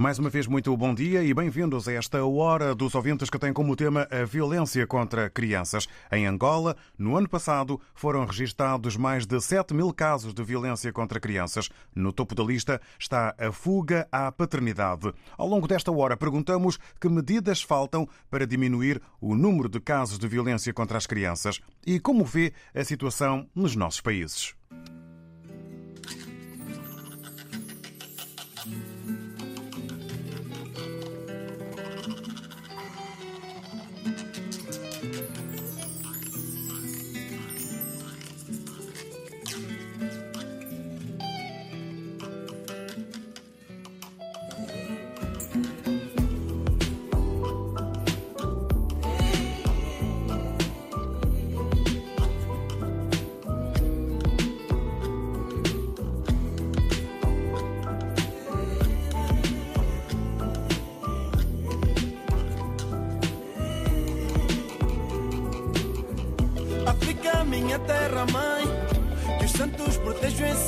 [0.00, 3.52] Mais uma vez, muito bom dia e bem-vindos a esta Hora dos Ouvintes que tem
[3.52, 5.86] como tema a violência contra crianças.
[6.10, 11.20] Em Angola, no ano passado, foram registados mais de 7 mil casos de violência contra
[11.20, 11.68] crianças.
[11.94, 15.12] No topo da lista está a fuga à paternidade.
[15.36, 20.26] Ao longo desta hora, perguntamos que medidas faltam para diminuir o número de casos de
[20.26, 24.54] violência contra as crianças e como vê a situação nos nossos países.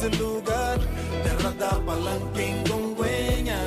[0.03, 0.78] Esse lugar.
[1.22, 3.58] Terra da palanca em Gonguenha.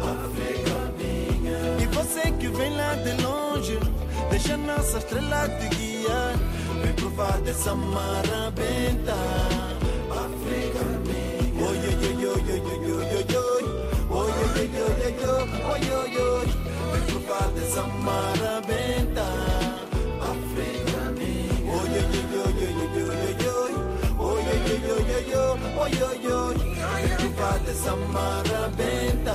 [0.00, 1.82] África minha.
[1.82, 3.78] E você que vem lá de longe,
[4.30, 6.36] deixa nossa estrela te guiar.
[6.82, 9.14] Vem provar dessa marabenta.
[10.10, 11.68] África minha.
[11.68, 13.60] Oi, oi, oi, oi, oi, oi, oi.
[14.10, 16.46] Oi, oi, oi, oi, oi, oi, oi, oi, oi.
[16.92, 18.59] Vem provar dessa marabenta.
[25.80, 26.76] Oioioi,
[27.08, 29.34] Catucada, Samara, Benta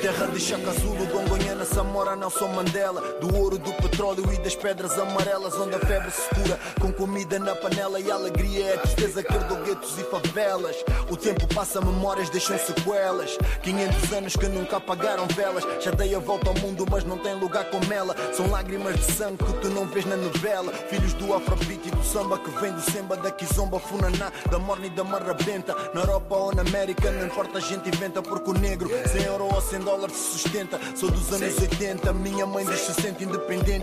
[0.00, 4.98] Terra de Chaca Zulu, Gongonhana, Samora, Nelson Mandela Do ouro do petróleo e das pedras
[4.98, 6.60] amarelas Onde a febre se cura.
[6.78, 10.76] Com comida na panela E alegria é a tristeza que herdou guetos e favelas.
[11.10, 13.38] O tempo passa, memórias deixam sequelas.
[13.62, 15.64] 500 anos que nunca apagaram velas.
[15.82, 18.14] Já dei a volta ao mundo, mas não tem lugar como ela.
[18.34, 20.72] São lágrimas de sangue que tu não vês na novela.
[20.90, 24.86] Filhos do afrobeat e do samba que vem do semba Da kizomba, funaná, da morna
[24.86, 28.52] e da marrabenta Na Europa ou na América, não importa, a gente inventa Porque o
[28.52, 30.78] negro, 100 euro ou 100 dólares se sustenta.
[30.94, 33.24] Sou dos anos 80, minha mãe diz se sente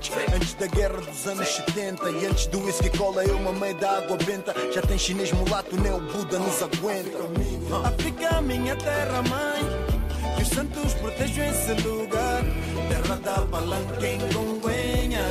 [0.07, 3.97] independentes Antes da guerra dos anos 70 E antes do whisky cola eu mamei da
[3.97, 4.53] água benta.
[4.73, 7.17] Já tem chinês mulato, nem o Buda nos aguenta.
[7.87, 9.63] África, minha terra mãe
[10.35, 12.43] Que os santos protejam esse lugar.
[12.89, 15.21] Terra da palanca em Gonguenha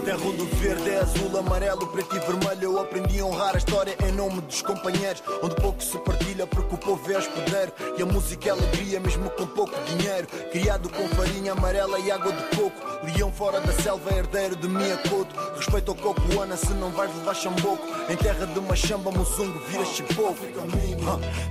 [0.03, 2.63] Terra onde o verde é azul, amarelo, preto e vermelho.
[2.63, 5.21] Eu aprendi a honrar a história em nome dos companheiros.
[5.43, 7.73] Onde pouco se partilha porque o povo é hospedeiro.
[7.97, 10.27] E a música é alegria mesmo com pouco dinheiro.
[10.51, 12.87] Criado com farinha amarela e água de coco.
[13.03, 17.13] Leão fora da selva, herdeiro de minha coto Respeito ao coco, Ana, se não vais
[17.15, 20.37] levar chamboco Em terra de machamba, moçungo, vira chipoco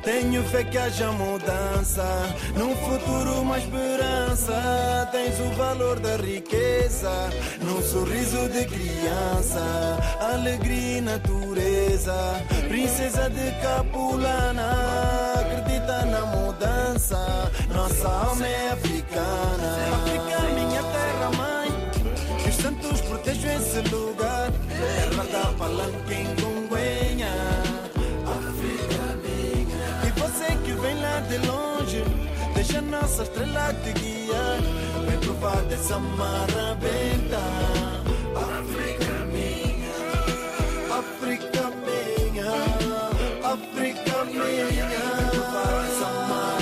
[0.02, 2.04] Tenho fé que haja mudança.
[2.56, 7.10] Num futuro uma esperança Tens o valor da riqueza
[7.62, 9.96] Num sorriso de criança.
[10.20, 12.14] Alegria e natureza
[12.68, 17.50] Princesa de Capulana Acredita na mudança.
[17.74, 19.76] Nossa alma é africana.
[19.94, 21.70] África, minha terra mãe
[22.42, 24.52] Que os santos protejam esse lugar.
[24.68, 26.14] Terra da palanca
[32.80, 34.60] كنا صرت طلعت دقيقة
[35.08, 37.44] بترفع تسمى رابيتا
[38.36, 39.96] أفريكا مينا
[40.90, 42.54] أفريكا مينا
[43.44, 45.30] أفريكا مينا
[45.88, 46.55] تسمى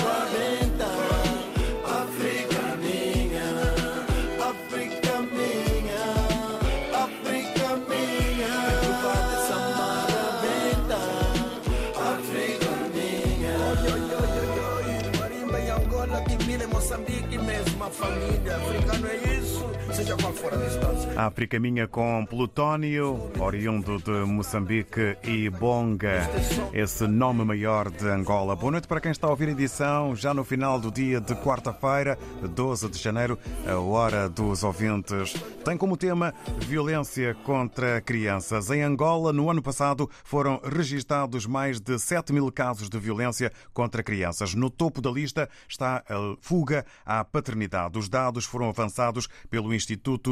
[17.89, 18.55] Família.
[18.57, 19.65] Africano é isso,
[19.95, 21.13] seja qual for a distância.
[21.15, 26.29] África Minha com Plutónio, oriundo de Moçambique e Bonga,
[26.73, 28.57] esse nome maior de Angola.
[28.57, 31.33] Boa noite para quem está a ouvir a edição, já no final do dia de
[31.35, 35.33] quarta-feira, 12 de janeiro, a hora dos ouvintes.
[35.63, 38.69] Tem como tema violência contra crianças.
[38.69, 44.03] Em Angola, no ano passado, foram registados mais de 7 mil casos de violência contra
[44.03, 44.53] crianças.
[44.53, 47.97] No topo da lista está a fuga à paternidade.
[47.97, 49.84] Os dados foram avançados pelo Instituto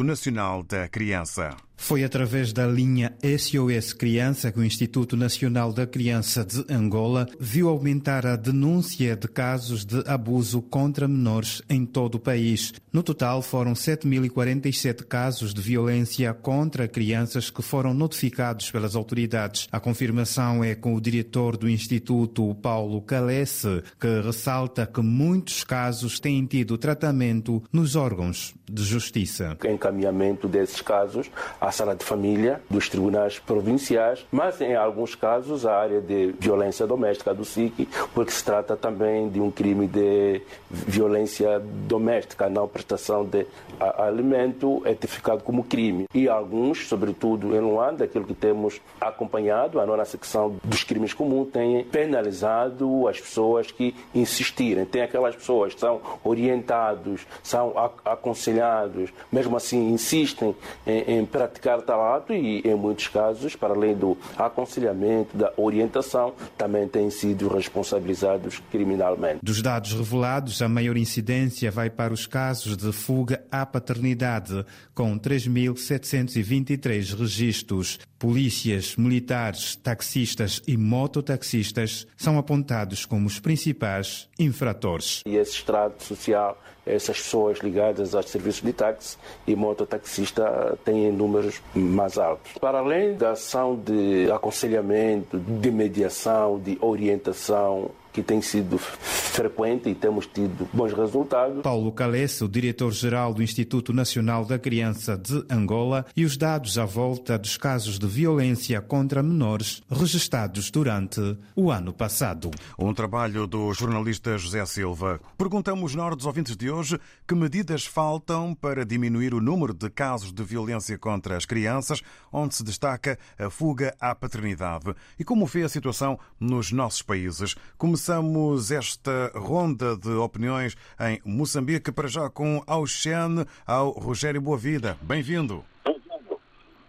[0.03, 1.55] Nacional da Criança.
[1.75, 7.67] Foi através da linha SOS Criança que o Instituto Nacional da Criança de Angola viu
[7.67, 12.73] aumentar a denúncia de casos de abuso contra menores em todo o país.
[12.91, 19.67] No total, foram 7.047 casos de violência contra crianças que foram notificados pelas autoridades.
[19.69, 26.17] A confirmação é com o diretor do Instituto, Paulo Calesse, que ressalta que muitos casos
[26.17, 29.42] têm tido tratamento nos órgãos de justiça.
[29.65, 31.29] Encaminhamento desses casos
[31.59, 36.85] à sala de família dos tribunais provinciais, mas em alguns casos a área de violência
[36.85, 43.25] doméstica do SIC, porque se trata também de um crime de violência doméstica, não prestação
[43.25, 43.45] de
[43.79, 46.05] alimento é tipificado como crime.
[46.13, 51.49] E alguns, sobretudo em Luanda, aquilo que temos acompanhado, a nona secção dos crimes comuns
[51.51, 54.85] tem penalizado as pessoas que insistirem.
[54.85, 57.73] Tem aquelas pessoas que são orientados, são
[58.05, 63.95] aconselhados, mesmo assim insistem em, em praticar tal ato e, em muitos casos, para além
[63.95, 69.39] do aconselhamento, da orientação, também têm sido responsabilizados criminalmente.
[69.41, 74.63] Dos dados revelados, a maior incidência vai para os casos de fuga à paternidade,
[74.93, 77.99] com 3.723 registros.
[78.19, 85.21] Polícias, militares, taxistas e mototaxistas são apontados como os principais infratores.
[85.25, 91.61] E esse estrato social essas pessoas ligadas aos serviços de táxi e mototaxista têm números
[91.73, 92.53] mais altos.
[92.59, 99.95] Para além da ação de aconselhamento, de mediação, de orientação, que tem sido frequente e
[99.95, 101.63] temos tido bons resultados.
[101.63, 106.85] Paulo Calesse, o diretor-geral do Instituto Nacional da Criança de Angola, e os dados à
[106.85, 112.51] volta dos casos de violência contra menores registrados durante o ano passado.
[112.77, 115.19] Um trabalho do jornalista José Silva.
[115.37, 119.89] Perguntamos na hora dos ouvintes de hoje que medidas faltam para diminuir o número de
[119.89, 122.01] casos de violência contra as crianças,
[122.31, 124.93] onde se destaca a fuga à paternidade.
[125.17, 127.55] E como vê a situação nos nossos países?
[128.05, 134.97] Começamos esta ronda de opiniões em Moçambique, para já com Auxene, ao Rogério Boavida.
[135.01, 135.63] Bem-vindo.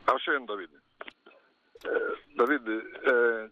[0.09, 0.73] Auxene, David.
[1.85, 3.49] Uh, David, uh,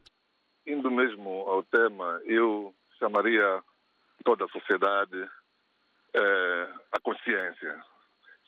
[0.66, 3.62] indo mesmo ao tema, eu chamaria
[4.24, 7.80] toda a sociedade uh, a consciência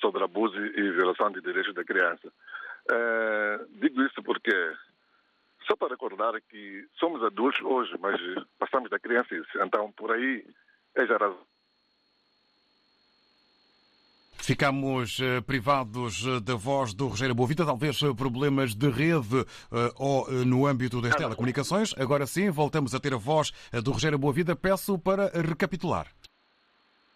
[0.00, 2.32] sobre abuso e violação de direitos da criança.
[3.80, 4.74] digo isso porque
[5.66, 8.20] só para recordar que somos adultos hoje, mas
[8.58, 9.34] passamos da criança.
[9.56, 10.44] Então, por aí,
[10.94, 11.46] é já razão.
[14.44, 19.42] Ficamos uh, privados uh, da voz do Rogério Boavida, talvez uh, problemas de rede
[19.96, 21.94] ou no âmbito das telecomunicações.
[21.98, 24.54] Agora sim, voltamos a ter a voz do Rogério Boavida.
[24.54, 26.08] Peço para recapitular.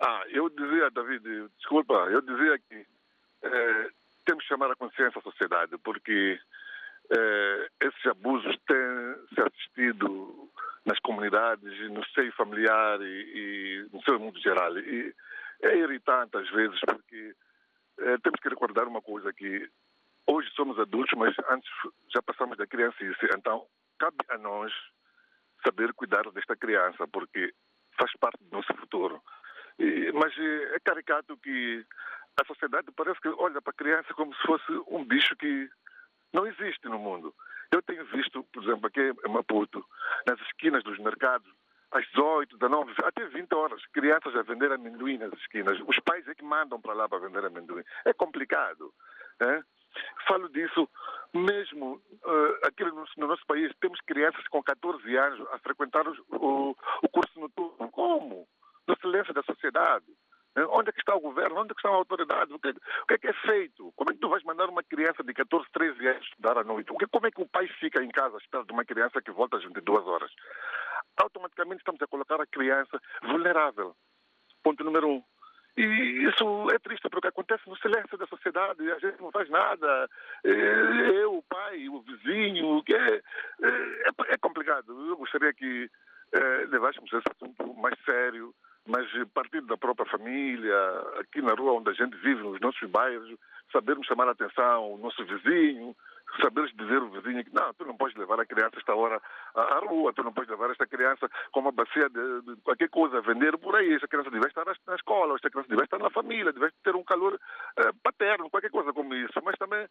[0.01, 2.87] Ah, eu dizia, David, desculpa, eu dizia que
[4.25, 6.39] temos que chamar a consciência à sociedade, porque
[7.11, 10.51] eh, esses abusos têm se assistido
[10.85, 14.77] nas comunidades, no seio familiar e, e no seu mundo geral.
[14.79, 15.15] E
[15.63, 17.35] é irritante às vezes porque
[17.99, 19.69] eh, temos que recordar uma coisa que
[20.27, 21.71] hoje somos adultos, mas antes
[22.13, 23.27] já passamos da criancice.
[23.37, 23.67] Então
[23.99, 24.73] cabe a nós
[25.65, 27.53] saber cuidar desta criança porque
[27.99, 29.21] faz parte do nosso futuro.
[29.79, 31.85] E, mas é caricato que
[32.41, 35.69] a sociedade parece que olha para a criança como se fosse um bicho que
[36.33, 37.35] não existe no mundo.
[37.71, 39.85] Eu tenho visto, por exemplo, aqui em Maputo,
[40.27, 41.51] nas esquinas dos mercados,
[41.91, 45.79] às 8, 19, até 20 horas, crianças a vender amendoim nas esquinas.
[45.87, 47.83] Os pais é que mandam para lá para vender amendoim.
[48.05, 48.93] É complicado.
[49.41, 49.63] Né?
[50.27, 50.89] Falo disso
[51.33, 53.73] mesmo uh, aqui no, no, nosso país.
[53.81, 57.91] Temos crianças com 14 anos a frequentar o, o, o curso noturno.
[57.91, 58.47] Como?
[58.87, 60.07] No silêncio da sociedade.
[60.57, 60.65] Né?
[60.71, 61.61] Onde é que está o governo?
[61.61, 62.53] Onde é que está a autoridade?
[62.53, 63.93] O que, o que é que é feito?
[63.97, 66.93] Como é que tu vais mandar uma criança de 14, 13 anos estudar à noite?
[67.11, 69.57] Como é que o pai fica em casa à espera de uma criança que volta
[69.57, 70.31] às 22 horas?
[71.17, 73.95] Automaticamente estamos a colocar a criança vulnerável.
[74.63, 75.23] Ponto número um.
[75.77, 80.09] E isso é triste porque acontece no silêncio da sociedade, a gente não faz nada.
[80.43, 84.91] Eu, o pai, o vizinho, que é, é, é complicado.
[85.09, 85.89] Eu gostaria que
[86.33, 88.53] é, levássemos esse assunto mais sério,
[88.89, 90.75] mas partindo da própria família,
[91.21, 93.29] aqui na rua onde a gente vive, nos nossos bairros,
[93.71, 95.95] sabermos chamar a atenção o nosso vizinho,
[96.41, 99.21] saberes dizer ao vizinho que não, tu não podes levar a criança esta hora
[99.55, 103.19] à rua, tu não podes levar esta criança com uma bacia de, de qualquer coisa
[103.19, 106.11] a vender por aí, esta criança deve estar na escola, esta criança deve estar na
[106.11, 109.87] família, deve ter um calor uh, paterno, qualquer coisa como isso, mas também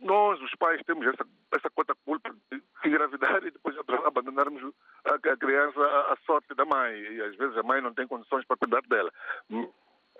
[0.00, 4.72] nós, os pais, temos essa, essa conta culpa de engravidar e depois abandonarmos
[5.04, 6.94] a, a criança à, sorte da mãe.
[6.94, 9.12] E às vezes a mãe não tem condições para cuidar dela.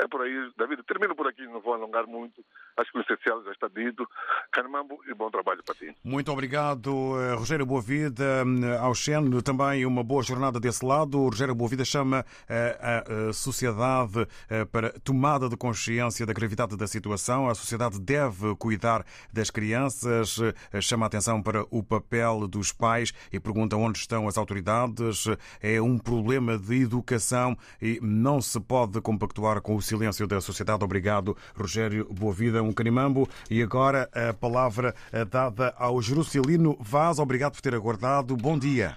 [0.00, 0.83] É por aí, David.
[0.85, 2.45] Termino por aqui, não vou alongar muito.
[2.76, 4.09] Acho que o essencial já está dito.
[4.52, 5.93] Canamambo e bom trabalho para ti.
[6.05, 8.45] Muito obrigado, eh, Rogério Boavida.
[8.45, 11.19] Eh, ao Xen, também uma boa jornada desse lado.
[11.19, 14.26] O Rogério Boavida chama eh, a sociedade
[14.71, 17.49] para tomada de consciência da gravidade da situação.
[17.49, 20.38] A sociedade deve cuidar das crianças.
[20.81, 25.26] Chama a atenção para o papel dos pais e pergunta onde estão as autoridades.
[25.61, 30.85] É um problema de educação e não se pode compactuar com o silêncio da sociedade.
[30.85, 33.26] Obrigado, Rogério Boavida, um canimambo.
[33.50, 34.95] E agora a palavra
[35.30, 37.18] dada ao Jerusalino Vaz.
[37.18, 38.37] Obrigado por ter aguardado.
[38.37, 38.97] Bom dia.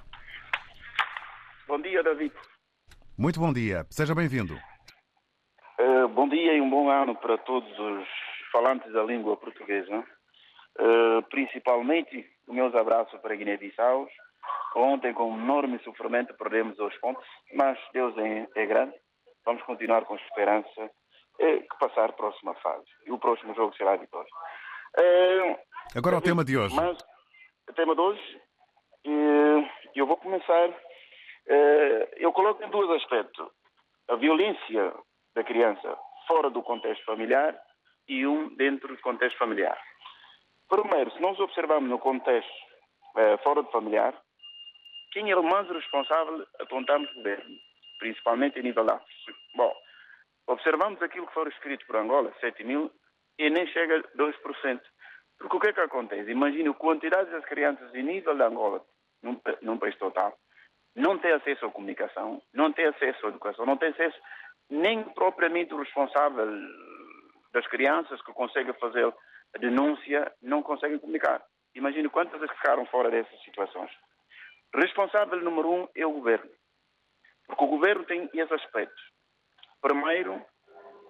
[1.68, 2.34] Bom dia, David.
[3.18, 3.86] Muito bom dia.
[3.90, 4.54] Seja bem-vindo.
[5.80, 8.08] Uh, bom dia e um bom ano para todos os
[8.52, 10.04] falantes da língua portuguesa.
[10.80, 14.08] Uh, principalmente, os meus abraços para Guiné-Bissau.
[14.76, 18.94] Ontem, com enorme sofrimento, perdemos os pontos, mas Deus é, é grande
[19.46, 20.92] vamos continuar com esperança
[21.40, 22.86] é, que passar a próxima fase.
[23.06, 24.30] E o próximo jogo será a vitória.
[24.98, 25.60] É,
[25.96, 26.76] Agora o tema de hoje.
[26.76, 26.98] Mas,
[27.70, 28.42] o tema de hoje,
[29.06, 30.70] é, eu vou começar.
[31.48, 33.48] É, eu coloco em dois aspectos:
[34.10, 34.94] a violência
[35.36, 37.58] da criança fora do contexto familiar
[38.08, 39.78] e um dentro do contexto familiar.
[40.70, 42.52] Primeiro, se nós observarmos no contexto
[43.18, 44.14] é, fora do familiar,
[45.12, 47.71] quem é o mais responsável apontamos o governo
[48.02, 49.34] principalmente a nível da África.
[49.56, 49.74] Bom,
[50.48, 52.92] observamos aquilo que foi escrito por Angola, 7 mil,
[53.38, 54.82] e nem chega a 2%.
[55.38, 56.30] Porque o que é que acontece?
[56.30, 58.84] Imagine a quantidade das crianças em nível de Angola,
[59.22, 60.36] num, num país total,
[60.96, 64.20] não tem acesso à comunicação, não tem acesso à educação, não tem acesso
[64.70, 66.48] nem propriamente o responsável
[67.54, 69.14] das crianças que consegue fazer
[69.54, 71.42] a denúncia, não conseguem comunicar.
[71.76, 73.92] Imagine quantas ficaram fora dessas situações.
[74.74, 76.50] Responsável número um é o governo.
[77.52, 79.02] Porque o governo tem esse aspecto.
[79.82, 80.42] Primeiro,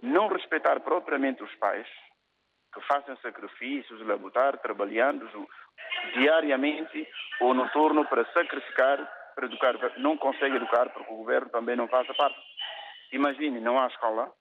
[0.02, 1.88] não respeitar propriamente os pais,
[2.74, 5.30] que fazem sacrifícios, labutar, trabalhando
[6.16, 7.08] diariamente
[7.42, 8.98] ou no turno para sacrificar,
[9.36, 9.76] para educar.
[9.98, 12.40] Não consegue educar porque o governo também não faz a parte.
[13.12, 14.32] Imagine, não há escola,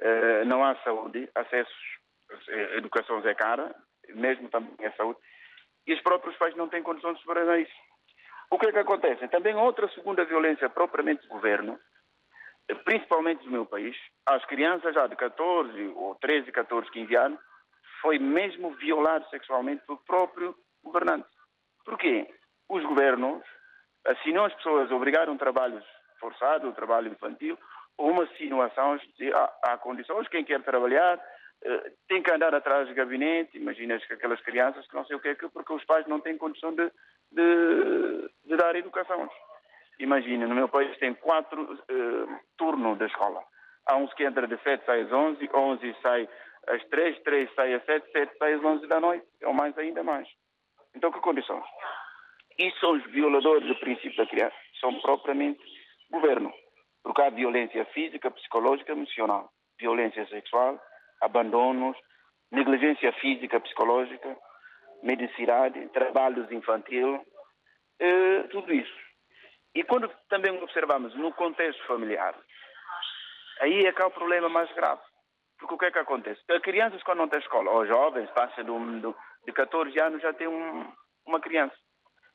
[0.00, 1.74] eh, não há saúde, acessos,
[2.48, 3.74] eh, educação é cara,
[4.08, 5.20] mesmo também a saúde,
[5.86, 7.85] e os próprios pais não têm condições de sobreviver isso.
[8.50, 9.28] O que é que acontece?
[9.28, 11.78] Também outra segunda violência propriamente do governo,
[12.84, 17.40] principalmente do meu país, as crianças já de 14 ou 13, 14, 15 anos,
[18.00, 21.28] foi mesmo violado sexualmente pelo próprio governante.
[21.84, 22.28] Porquê?
[22.68, 23.42] Os governos
[24.04, 25.84] assinam as pessoas, obrigaram trabalhos
[26.20, 27.58] forçados, trabalho infantil,
[27.98, 28.98] ou uma insinuação
[29.62, 31.20] há condições, quem quer trabalhar
[31.64, 35.20] eh, tem que andar atrás do gabinete, imaginas que aquelas crianças que não sei o
[35.20, 36.90] que é que, porque os pais não têm condição de,
[37.32, 39.28] de, de dar educação.
[39.98, 43.42] Imagina, no meu país tem quatro uh, turnos da escola.
[43.86, 46.28] Há uns que entra de 7 sai às 11, 11 sai
[46.66, 50.02] às 3, 3 sai às 7, 7 sai às 11 da noite, ou mais ainda
[50.02, 50.28] mais.
[50.94, 51.64] Então, que condições?
[52.58, 54.56] Isso são os violadores do princípio da criança.
[54.80, 55.60] São propriamente
[56.10, 56.52] governo.
[57.02, 59.50] Porque há violência física, psicológica, emocional.
[59.78, 60.80] Violência sexual,
[61.20, 61.96] abandonos,
[62.50, 64.36] negligência física, psicológica,
[65.02, 67.24] medicidade, trabalhos infantil,
[67.98, 69.06] eh, tudo isso.
[69.74, 72.34] E quando também observamos no contexto familiar,
[73.60, 75.02] aí é que há o problema mais grave.
[75.58, 76.40] Porque o que é que acontece?
[76.50, 79.14] As crianças quando não têm escola, ou jovens, passam de,
[79.46, 80.92] de 14 anos já tem um,
[81.26, 81.76] uma criança.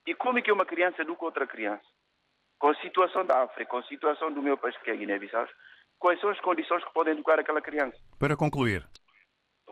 [0.06, 1.84] E como é que uma criança educa outra criança?
[2.60, 5.48] Com a situação da África, com a situação do meu país, que é Guiné-Bissau,
[6.00, 7.98] quais são as condições que podem educar aquela criança?
[8.20, 8.84] Para concluir.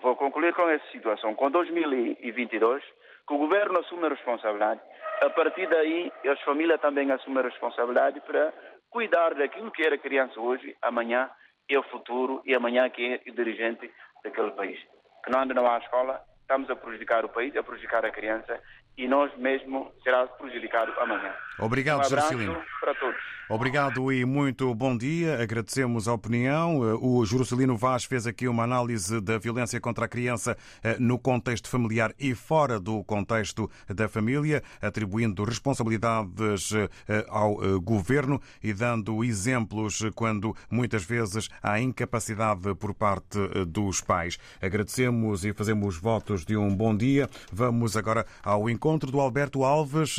[0.01, 1.35] Vou concluir com essa situação.
[1.35, 2.83] Com 2022,
[3.27, 4.79] que o governo assume a responsabilidade,
[5.21, 8.53] a partir daí as famílias também assumem a responsabilidade para
[8.89, 11.29] cuidar daquilo que era criança hoje, amanhã
[11.69, 13.91] é o futuro e amanhã que é o dirigente
[14.23, 14.79] daquele país.
[15.23, 18.61] Que não anda não há escola, estamos a prejudicar o país, a prejudicar a criança
[18.97, 21.33] e nós mesmo será prejudicado amanhã.
[21.57, 22.61] Obrigado, um Jerusalino.
[22.81, 23.39] para todos.
[23.49, 25.41] Obrigado e muito bom dia.
[25.41, 26.79] Agradecemos a opinião.
[27.01, 31.67] O Jerusalino Vaz fez aqui uma análise da violência contra a criança eh, no contexto
[31.67, 39.23] familiar e fora do contexto da família, atribuindo responsabilidades eh, ao eh, governo e dando
[39.23, 44.37] exemplos quando muitas vezes há incapacidade por parte dos pais.
[44.61, 47.27] Agradecemos e fazemos votos de um bom dia.
[47.51, 48.78] Vamos agora ao encontro
[49.11, 50.17] do Alberto Alves.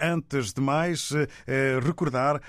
[0.00, 1.10] Antes de mais,
[1.84, 2.40] recordar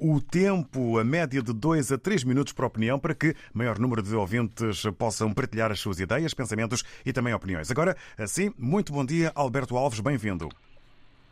[0.00, 4.02] o tempo, a média de 2 a 3 minutos para opinião, para que maior número
[4.02, 7.70] de ouvintes possam partilhar as suas ideias, pensamentos e também opiniões.
[7.70, 10.48] Agora, assim, muito bom dia, Alberto Alves, bem-vindo.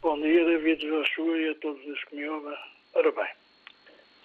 [0.02, 2.54] Bom dia, David Joshua e a todos os que me ouvem.
[2.94, 3.28] Ora bem,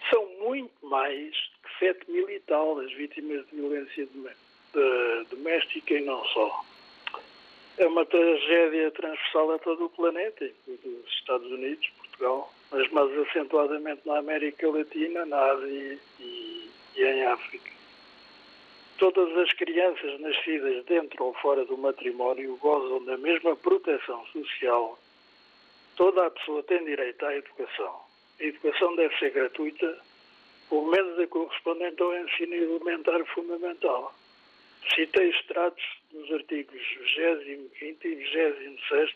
[0.10, 1.32] são muito mais
[1.64, 4.08] que 7 mil e tal as vítimas de violência
[5.30, 6.66] doméstica e não só.
[7.78, 13.18] É uma tragédia transversal a todo o planeta, incluindo os Estados Unidos, Portugal, mas mais
[13.28, 17.72] acentuadamente na América Latina, na Ásia e, e em África.
[18.98, 25.00] Todas as crianças nascidas dentro ou fora do matrimónio gozam da mesma proteção social.
[25.96, 28.00] Toda a pessoa tem direito à educação.
[28.40, 29.98] A educação deve ser gratuita,
[30.70, 34.14] pelo menos correspondente ao ensino elementar fundamental.
[34.94, 36.82] Citei extratos dos artigos
[37.16, 39.16] 20, 20 e 26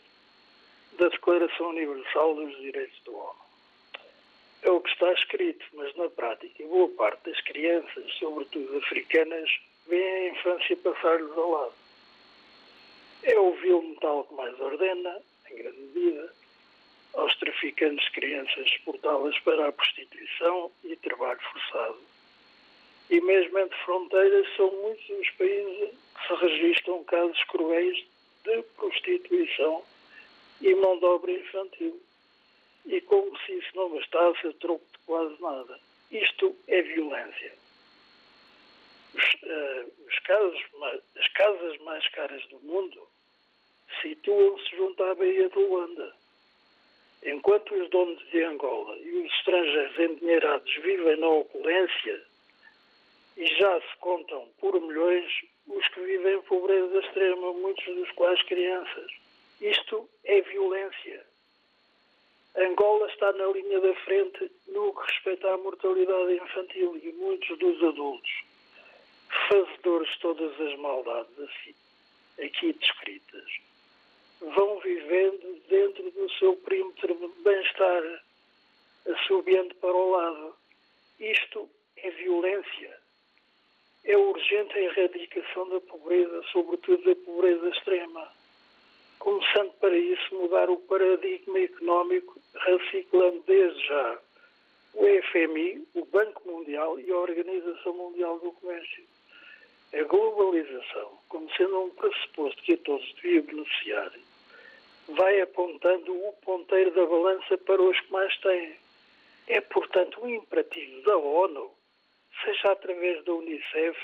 [0.93, 3.45] da Declaração Universal dos Direitos do Homem
[4.65, 9.49] é o que está escrito, mas na prática, boa parte das crianças, sobretudo africanas,
[9.87, 11.73] veem a infância passar-lhes ao lado.
[13.21, 16.33] É o vil metal que mais ordena, em grande medida,
[17.13, 21.99] aos traficantes de crianças exportá-las para a prostituição e trabalho forçado.
[23.09, 28.05] E mesmo entre fronteiras são muitos os países que se registram casos cruéis
[28.43, 29.83] de prostituição
[30.61, 32.01] e mão de obra infantil
[32.85, 35.79] e como se isso não bastasse a troco de quase nada.
[36.11, 37.53] Isto é violência.
[39.13, 40.61] Os, uh, os casos,
[41.17, 43.07] as casas mais caras do mundo
[44.01, 46.13] situam-se junto à Baía de Luanda.
[47.23, 52.23] Enquanto os donos de Angola e os estrangeiros endinheirados vivem na opulência
[53.37, 55.31] e já se contam por milhões
[55.67, 59.11] os que vivem em pobreza extrema, muitos dos quais crianças.
[59.59, 61.25] Isto é violência.
[62.55, 67.83] Angola está na linha da frente no que respeita à mortalidade infantil e muitos dos
[67.83, 68.31] adultos,
[69.49, 71.75] fazedores de todas as maldades assim,
[72.41, 73.51] aqui descritas,
[74.39, 78.23] vão vivendo dentro do seu perímetro de bem-estar,
[79.05, 80.55] assobiando para o lado.
[81.19, 83.04] Isto é violência.
[84.05, 88.31] É urgente a erradicação da pobreza, sobretudo da pobreza extrema
[89.25, 94.19] começando para isso mudar o paradigma económico, reciclando desde já
[94.93, 99.03] o FMI, o Banco Mundial e a Organização Mundial do Comércio.
[99.93, 104.11] A globalização, como sendo um pressuposto que a todos devia beneficiar,
[105.07, 108.75] vai apontando o ponteiro da balança para os que mais têm.
[109.47, 111.71] É, portanto, um imperativo da ONU,
[112.43, 113.97] seja através da Unicef,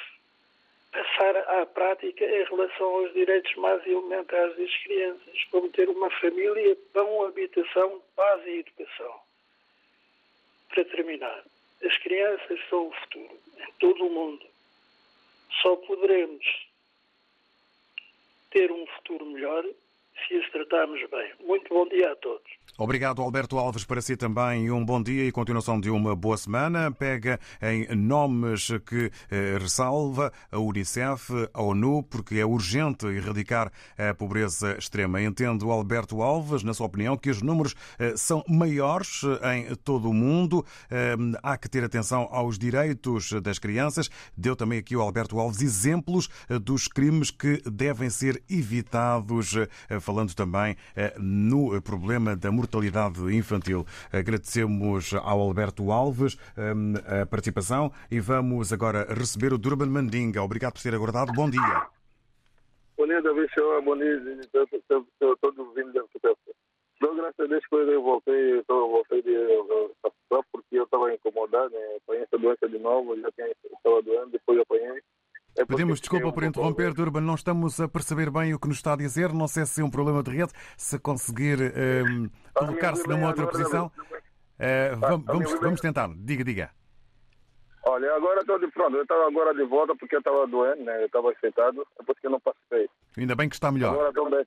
[0.91, 6.75] passar à prática em relação aos direitos mais elementares das crianças, como ter uma família,
[6.93, 9.21] pão, habitação, paz e educação.
[10.69, 11.43] Para terminar,
[11.83, 14.45] as crianças são o futuro em todo o mundo.
[15.61, 16.45] Só poderemos
[18.51, 19.65] ter um futuro melhor
[20.27, 21.31] se as tratarmos bem.
[21.45, 22.49] Muito bom dia a todos.
[22.77, 26.91] Obrigado, Alberto Alves, para si também um bom dia e continuação de uma boa semana.
[26.91, 34.13] Pega em nomes que eh, ressalva a Unicef, a ONU, porque é urgente erradicar a
[34.13, 35.21] pobreza extrema.
[35.21, 39.21] Entendo, Alberto Alves, na sua opinião, que os números eh, são maiores
[39.53, 40.65] em todo o mundo.
[40.89, 44.09] Eh, há que ter atenção aos direitos das crianças.
[44.35, 49.99] Deu também aqui o Alberto Alves exemplos eh, dos crimes que devem ser evitados, eh,
[50.01, 53.85] falando também eh, no problema da mortalidade infantil.
[54.11, 60.41] Agradecemos ao Alberto Alves hum, a participação e vamos agora receber o Durban Mandinga.
[60.43, 61.31] Obrigado por ter aguardado.
[61.33, 61.87] Bom dia.
[62.97, 63.81] Bom dia, David Show.
[63.81, 64.21] Bom dia,
[65.41, 66.03] todos vindo da
[67.01, 69.35] Dou graças a Deus que eu voltei, eu voltei de
[70.29, 71.97] só porque eu estava incomodado, né?
[71.97, 75.01] apanhei essa doença de novo, já estava doendo, depois eu apanhei.
[75.57, 78.93] É Pedimos desculpa por interromper, Durban, não estamos a perceber bem o que nos está
[78.93, 79.33] a dizer.
[79.33, 83.91] Não sei se é um problema de rede, se conseguir um, colocar-se numa outra posição.
[84.61, 86.09] Uh, vamos, vamos tentar.
[86.15, 86.71] Diga, diga.
[87.83, 88.95] Olha, agora estou de pronto.
[88.95, 91.01] Eu estava agora de volta porque eu estava doente, né?
[91.01, 92.89] Eu estava afetado, depois que eu não passei.
[93.17, 93.93] Ainda bem que está melhor.
[93.93, 94.45] Agora estou bem,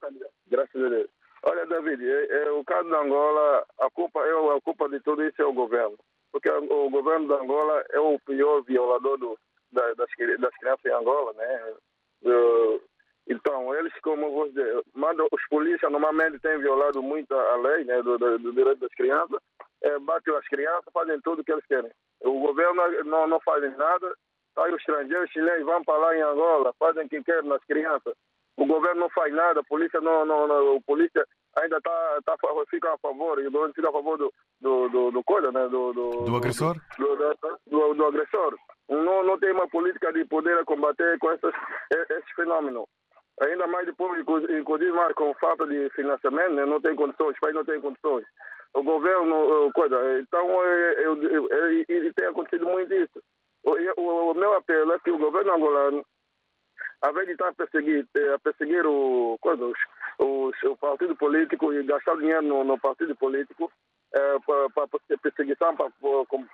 [0.48, 1.10] graças a Deus.
[1.42, 5.22] Olha, David, é, é, o caso da Angola, a culpa, é, a culpa de tudo
[5.24, 5.98] isso é o governo.
[6.32, 9.38] Porque o governo da Angola é o pior violador do,
[9.74, 11.74] das, das crianças em Angola, né?
[12.22, 12.80] Uh,
[13.26, 18.02] então, eles, como vou dizer, mandam, os polícias normalmente têm violado muito a lei né,
[18.02, 19.40] do, do, do direito das crianças,
[19.82, 21.90] é, batem as crianças, fazem tudo o que eles querem.
[22.20, 24.14] O governo não, não faz nada,
[24.56, 28.14] aí os estrangeiros chilenos vão para lá em Angola, fazem o que querem nas crianças.
[28.56, 31.26] O governo não faz nada, a polícia não, não, não polícia
[31.56, 32.36] ainda tá, tá,
[32.70, 35.68] fica a favor, e o governo fica a favor do, do, do, do coisa, né?
[35.68, 36.76] Do, do, do agressor?
[36.98, 37.16] Do,
[37.66, 38.56] do, do, agressor.
[38.88, 41.54] Não, não tem uma política de poder combater com esses,
[42.10, 42.84] esses fenômenos.
[43.40, 46.64] Ainda mais depois, inclusive com falta de financiamento, né?
[46.64, 48.24] não tem condições, os países não têm condições.
[48.74, 53.22] O governo, coisa, então, eu, eu, eu, eu, tem acontecido muito isso.
[53.64, 56.04] O, o, o, meu apelo é que o governo angolano,
[57.02, 59.78] ao invés de estar a perseguir, a perseguir o, coisa, os,
[60.18, 63.70] os, o partido político e gastar dinheiro no, no partido político,
[64.14, 64.88] é, para
[65.20, 65.90] perseguição, para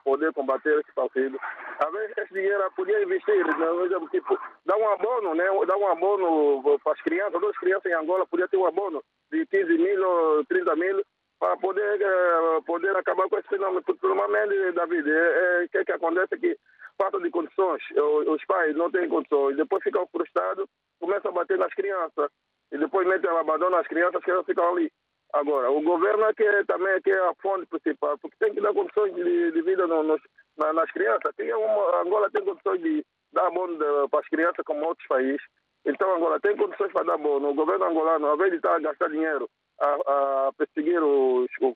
[0.02, 1.38] poder combater esse partido.
[1.78, 3.66] Às vezes esse dinheiro podia investir, né?
[4.10, 5.44] tipo, dar um abono, né?
[5.66, 9.44] dar um abono para as crianças, duas crianças em Angola podia ter um abono de
[9.46, 11.04] 15 mil ou 30 mil
[11.38, 13.82] para poder, é, poder acabar com esse fenômeno.
[14.02, 16.58] Normalmente, David, o é, é, que, que acontece é que
[16.98, 17.82] falta de condições,
[18.26, 20.66] os pais não têm condições, depois ficam frustrados,
[20.98, 22.30] começam a bater nas crianças,
[22.72, 24.90] e depois metem abandonam as crianças, as crianças ficam ali.
[25.32, 28.52] Agora, o governo é que é, também é que é a fonte principal, porque tem
[28.52, 30.20] que dar condições de, de vida no, nos,
[30.58, 31.34] na, nas crianças.
[31.36, 33.78] Tem uma, Angola tem condições de dar abono
[34.08, 35.42] para as crianças como outros países.
[35.84, 37.50] Então, Angola tem condições para dar abono.
[37.50, 39.48] O governo angolano, ao invés de estar a gastar dinheiro
[39.80, 41.74] a, a perseguir os, os,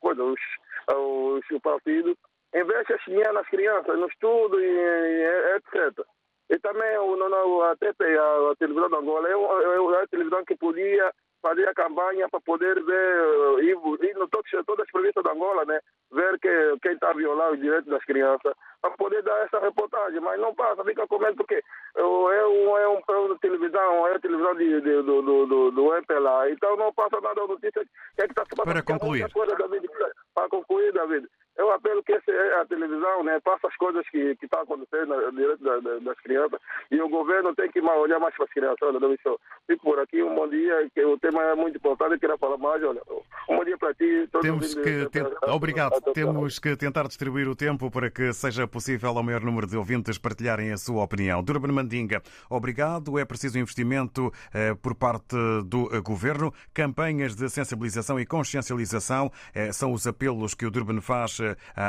[0.93, 2.17] os, o partido,
[2.55, 6.05] investe esse dinheiro nas crianças, no estudo e, e etc.
[6.51, 10.45] E também o, no, a a, a televisão de Angola, é, é, é a televisão
[10.45, 11.13] que podia
[11.45, 15.65] fazer a campanha para poder ver, ir, ir no todas, todas as províncias da Angola,
[15.67, 15.79] né?
[16.11, 20.21] ver que, quem está a violar os direitos das crianças, para poder dar essa reportagem,
[20.21, 21.63] mas não passa, fica comendo porque
[21.97, 25.71] é um, é um programa de televisão, é a televisão de, de, do, do, do,
[25.71, 28.73] do MPLA, então não passa nada a notícia que é que está se passando.
[28.73, 29.31] Para concluir.
[29.31, 29.87] Coisa, David,
[30.35, 34.63] para concluir, David, eu apelo que a televisão né, passa as coisas que estão tá
[34.63, 38.45] acontecendo no direito da, da, das crianças e o governo tem que olhar mais para
[38.45, 38.83] as crianças.
[38.83, 39.21] Olha, David,
[39.67, 42.59] fico por aqui, um bom dia, que o tema é muito importante, eu queria falar
[42.59, 43.01] mais, olha,
[43.49, 44.29] um bom dia para ti.
[44.41, 45.09] Temos que.
[45.49, 46.01] Obrigado.
[46.13, 50.19] Temos que tentar distribuir o tempo para que seja possível ao maior número de ouvintes
[50.19, 51.43] partilharem a sua opinião.
[51.43, 53.19] Durban Mandinga, obrigado.
[53.19, 55.37] É preciso investimento eh, por parte
[55.67, 56.53] do eh, governo.
[56.73, 61.41] Campanhas de sensibilização e consciencialização eh, são os apelos que o Durban faz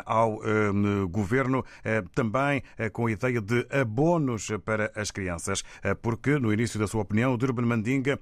[0.05, 0.71] ao eh,
[1.09, 5.63] governo, eh, também com a ideia de abonos para as crianças,
[6.01, 8.19] porque no início da sua opinião, o Durban Mandinga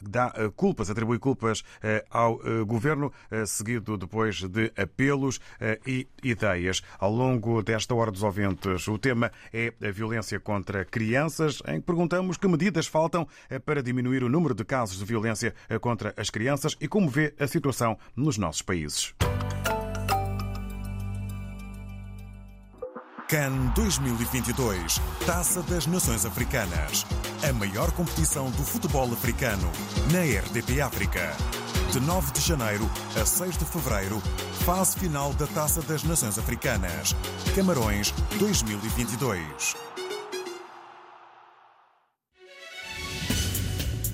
[0.00, 1.62] dá culpas, atribui culpas
[2.10, 3.12] ao governo,
[3.46, 5.40] seguido depois de apelos
[5.86, 6.82] e ideias.
[6.98, 11.86] Ao longo desta hora dos ouvintes, o tema é a violência contra crianças, em que
[11.86, 13.26] perguntamos que medidas faltam
[13.64, 17.46] para diminuir o número de casos de violência contra as crianças e como vê a
[17.46, 19.14] situação nos nossos países.
[23.32, 27.06] CAN 2022 Taça das Nações Africanas.
[27.42, 29.72] A maior competição do futebol africano
[30.12, 31.34] na RDP África.
[31.90, 34.20] De 9 de janeiro a 6 de fevereiro,
[34.66, 37.16] fase final da Taça das Nações Africanas.
[37.56, 39.91] Camarões 2022.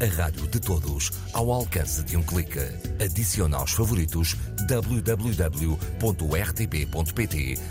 [0.00, 2.60] A rádio de todos, ao alcance de um clique.
[3.04, 4.36] Adicione aos favoritos
[4.68, 5.58] www.rtp.pt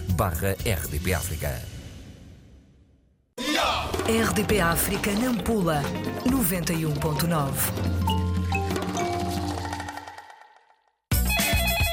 [0.09, 1.61] barra RDP África.
[4.07, 5.81] RDP África Nampula
[6.25, 8.07] 91.9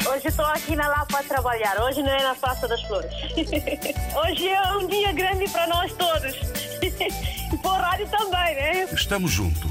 [0.08, 3.12] Hoje estou aqui na Lapa a trabalhar, hoje não é na Praça das Flores.
[4.16, 6.34] Hoje é um dia grande para nós todos.
[7.52, 8.88] E para o rádio também, né?
[8.92, 9.70] Estamos juntos,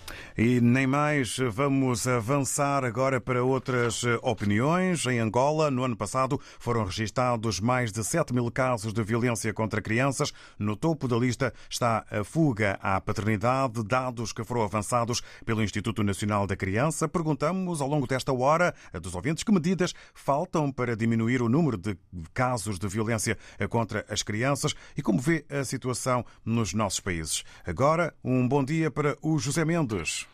[0.37, 5.05] E nem mais, vamos avançar agora para outras opiniões.
[5.05, 9.81] Em Angola, no ano passado, foram registados mais de 7 mil casos de violência contra
[9.81, 10.31] crianças.
[10.57, 16.01] No topo da lista está a fuga à paternidade, dados que foram avançados pelo Instituto
[16.01, 17.07] Nacional da Criança.
[17.07, 21.97] Perguntamos ao longo desta hora dos ouvintes que medidas faltam para diminuir o número de
[22.33, 23.37] casos de violência
[23.69, 27.43] contra as crianças e como vê a situação nos nossos países.
[27.65, 30.30] Agora, um bom dia para o José Mendes.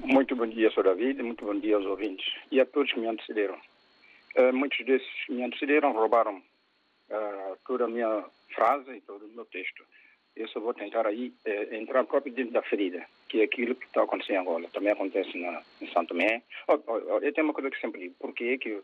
[0.00, 0.84] Muito bom dia, Sr.
[0.84, 3.58] David, muito bom dia aos ouvintes e a todos que me antecederam.
[4.36, 9.28] Uh, muitos desses que me antecederam roubaram uh, toda a minha frase e todo o
[9.34, 9.84] meu texto.
[10.36, 13.86] Eu só vou tentar aí uh, entrar próprio dentro da ferida, que é aquilo que
[13.86, 14.68] está acontecendo em Angola.
[14.72, 16.42] Também acontece na, em Santo Tomé.
[16.68, 18.14] Oh, oh, oh, eu tenho uma coisa que sempre digo.
[18.20, 18.80] Por que é que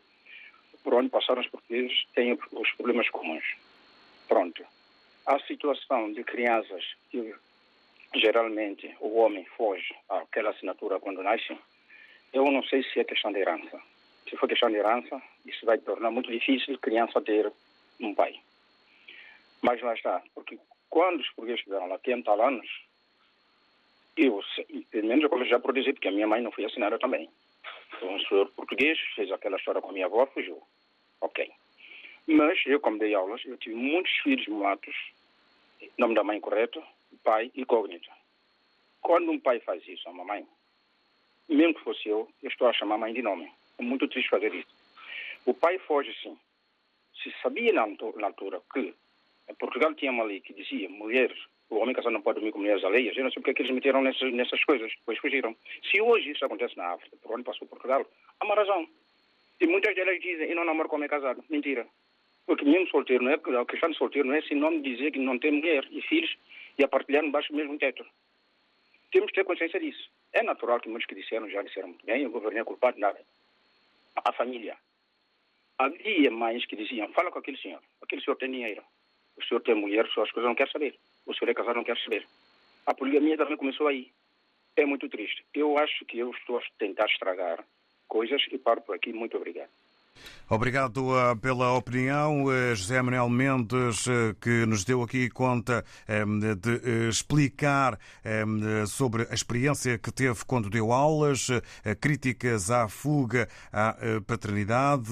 [0.83, 3.55] por onde passaram os portugueses têm os problemas comuns?
[4.27, 4.65] Pronto.
[5.25, 7.33] A situação de crianças que
[8.19, 11.57] geralmente o homem foge àquela assinatura quando nasce,
[12.33, 13.81] eu não sei se é questão de herança.
[14.29, 17.51] Se for questão de herança, isso vai tornar muito difícil criança ter
[17.99, 18.39] um pai.
[19.61, 22.67] Mas lá está, porque quando os portugueses estiveram lá 30 anos,
[24.17, 24.39] eu,
[24.91, 27.29] pelo menos eu já produzi, porque a minha mãe não foi assinada também.
[28.01, 30.61] Um senhor português fez aquela história com a minha avó, fugiu.
[31.21, 31.51] Ok.
[32.27, 34.95] Mas eu, como dei aulas, eu tive muitos filhos mulatos,
[35.97, 36.81] nome da mãe correto,
[37.15, 38.09] pai incógnito.
[39.01, 40.47] Quando um pai faz isso a uma mãe,
[41.47, 43.51] mesmo que fosse eu, eu estou a chamar a mãe de nome.
[43.77, 44.67] É muito triste fazer isso.
[45.45, 46.37] O pai foge sim.
[47.21, 48.93] Se sabia na altura que
[49.59, 51.37] Portugal tinha uma lei que dizia mulheres,
[51.69, 53.61] o homem casado não pode dormir com mulheres alheias, eu não sei porque é que
[53.61, 55.55] eles meteram nessas, nessas coisas, depois fugiram.
[55.89, 58.05] Se hoje isso acontece na África, por onde passou Portugal,
[58.39, 58.87] há uma razão.
[59.59, 61.43] E muitas delas dizem, eu não namoro com homem casado.
[61.49, 61.87] Mentira.
[62.45, 65.39] Porque mesmo solteiro, não é, questão de solteiro não é sinônimo de dizer que não
[65.39, 66.35] tem mulher e filhos
[66.77, 68.05] e a partilhar embaixo do mesmo teto.
[69.11, 70.09] Temos que ter consciência disso.
[70.33, 73.01] É natural que muitos que disseram já disseram muito bem, o governo é culpado de
[73.01, 73.19] nada.
[74.15, 74.77] A família.
[75.77, 78.83] Havia mães que diziam, fala com aquele senhor, aquele senhor tem dinheiro,
[79.37, 81.97] o senhor tem mulher, as coisas não quer saber, o senhor é casado, não quer
[81.97, 82.25] saber.
[82.85, 84.11] A poligamia também começou aí.
[84.77, 85.45] É muito triste.
[85.53, 87.65] Eu acho que eu estou a tentar estragar
[88.07, 89.11] coisas e paro por aqui.
[89.11, 89.69] Muito obrigado.
[90.47, 96.39] Obrigado uh, pela opinião, uh, José Manuel Mendes, uh, que nos deu aqui conta um,
[96.39, 97.97] de explicar
[98.45, 101.47] um, sobre a experiência que teve quando deu aulas,
[101.99, 105.09] críticas à fuga à paternidade,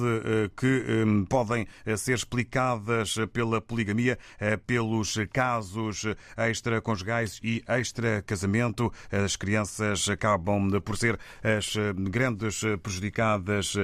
[0.56, 4.20] que um, podem ser explicadas pela poligamia,
[4.68, 6.06] pelos casos
[6.38, 8.92] extraconjugais e extracasamento.
[9.12, 11.74] As crianças acabam por ser as
[12.10, 13.76] grandes prejudicadas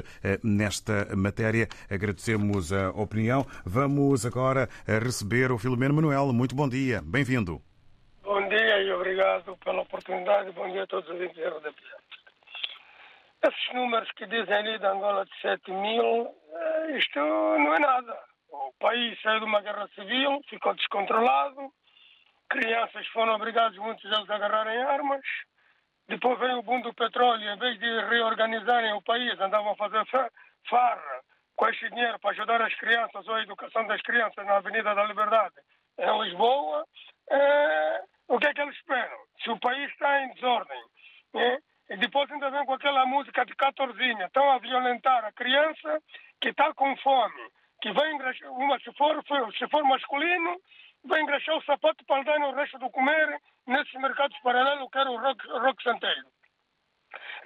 [0.43, 1.67] nesta matéria.
[1.89, 3.45] Agradecemos a opinião.
[3.65, 6.34] Vamos agora receber o Filomeno Manuel.
[6.34, 7.02] Muito bom dia.
[7.04, 7.62] Bem-vindo.
[8.24, 10.52] Bom dia e obrigado pela oportunidade.
[10.52, 11.82] Bom dia a todos os ouvintes da RDP.
[13.41, 18.13] Esses números que dizem ali da Angola de 7 mil, eh, isto não é nada.
[18.52, 21.72] O país saiu de uma guerra civil, ficou descontrolado,
[22.50, 25.22] crianças foram obrigadas, muitos deles, a agarrarem armas.
[26.10, 30.06] Depois veio o boom do petróleo, em vez de reorganizarem o país, andavam a fazer
[30.67, 31.22] farra
[31.56, 35.04] com este dinheiro para ajudar as crianças ou a educação das crianças na Avenida da
[35.04, 35.56] Liberdade
[35.98, 36.86] em Lisboa,
[37.30, 39.17] é, o que é que eles esperam?
[39.43, 40.82] Se o país está em desordem,
[41.36, 41.58] é,
[41.89, 46.02] e depois ainda vem com aquela música de catorzinha, estão a violentar a criança
[46.39, 49.22] que está com fome, que vai engraxar, uma, se for,
[49.58, 50.56] se for masculino,
[51.04, 55.12] vai engraxar o sapato para dar no resto do comer nesses mercados paralelos que era
[55.12, 56.28] o rock, rock santeiro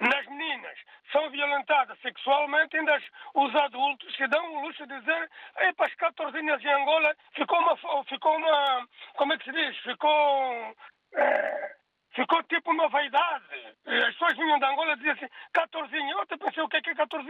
[0.00, 0.78] nas meninas
[1.12, 3.00] são violentadas sexualmente, ainda
[3.34, 5.30] os adultos se dão o luxo de dizer
[5.76, 10.76] para as 14 em Angola ficou uma, ficou uma, como é que se diz, ficou,
[11.14, 11.76] é,
[12.14, 13.44] ficou tipo uma vaidade.
[13.86, 16.82] As pessoas vinham de Angola e diziam assim, 14, eu até pensei o que é
[16.82, 17.28] que é 14?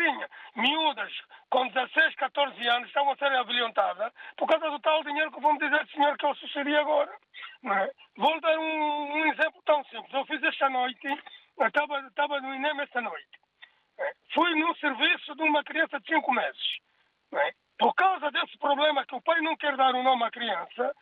[0.57, 1.13] Miúdas
[1.51, 5.57] com 16, 14 anos estavam a ser violentadas por causa do tal dinheiro que vão
[5.59, 7.13] dizer, senhor, que eu sucedi agora.
[7.65, 7.91] É?
[8.17, 10.13] Vou dar um, um exemplo tão simples.
[10.13, 11.09] Eu fiz esta noite
[11.61, 13.39] estava, estava no INEM esta noite.
[13.99, 14.13] É.
[14.33, 16.79] Fui num serviço de uma criança de 5 meses.
[17.33, 17.53] É.
[17.79, 20.95] Por causa desse problema que o pai não quer dar o um nome à criança,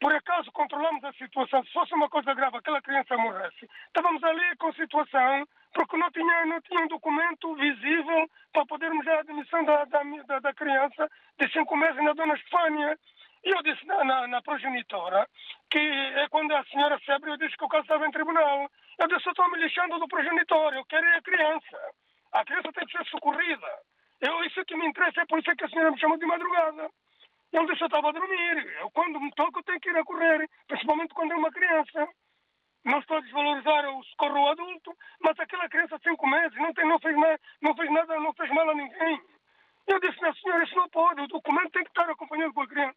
[0.00, 1.62] por acaso controlamos a situação.
[1.64, 3.68] Se fosse uma coisa grave, aquela criança morresse.
[3.88, 9.18] Estávamos ali com situação, porque não tinha, não tinha um documento visível para podermos dar
[9.18, 12.98] a admissão da, da, da criança de 5 meses na Dona Estefânia.
[13.42, 15.26] E eu disse na, na, na, progenitora
[15.70, 18.68] que é quando a senhora se abriu, eu disse que o caso estava em tribunal.
[18.98, 21.78] Eu disse, eu estou me lixando do progenitor, eu quero é a criança.
[22.32, 23.68] A criança tem que ser socorrida.
[24.20, 26.90] Eu, isso que me interessa, é por isso que a senhora me chamou de madrugada.
[27.52, 28.76] Ele disse, eu estava a dormir.
[28.78, 32.08] Eu, quando me toco, tenho que ir a correr, principalmente quando é uma criança.
[32.84, 36.86] Não estou a desvalorizar o socorro adulto, mas aquela criança de 5 meses não, tem,
[36.86, 37.16] não, fez
[37.60, 39.20] não fez nada, não fez mal a ninguém.
[39.86, 41.22] Eu disse, minha senhora, isso não pode.
[41.22, 42.96] O documento tem que estar acompanhado com a criança.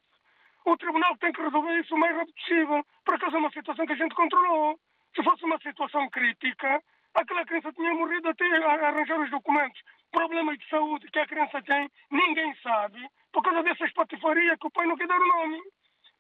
[0.65, 3.85] O tribunal tem que resolver isso o mais rápido possível, por acaso é uma situação
[3.85, 4.79] que a gente controlou.
[5.15, 6.81] Se fosse uma situação crítica,
[7.13, 9.81] aquela criança tinha morrido até arranjar os documentos.
[10.11, 12.99] Problemas de saúde que a criança tem, ninguém sabe,
[13.31, 15.61] por causa dessa espatifaria que o pai não quer dar o nome.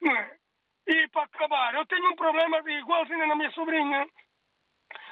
[0.01, 0.35] Não é?
[0.87, 4.05] E para acabar, eu tenho um problema de igualzinho na minha sobrinha.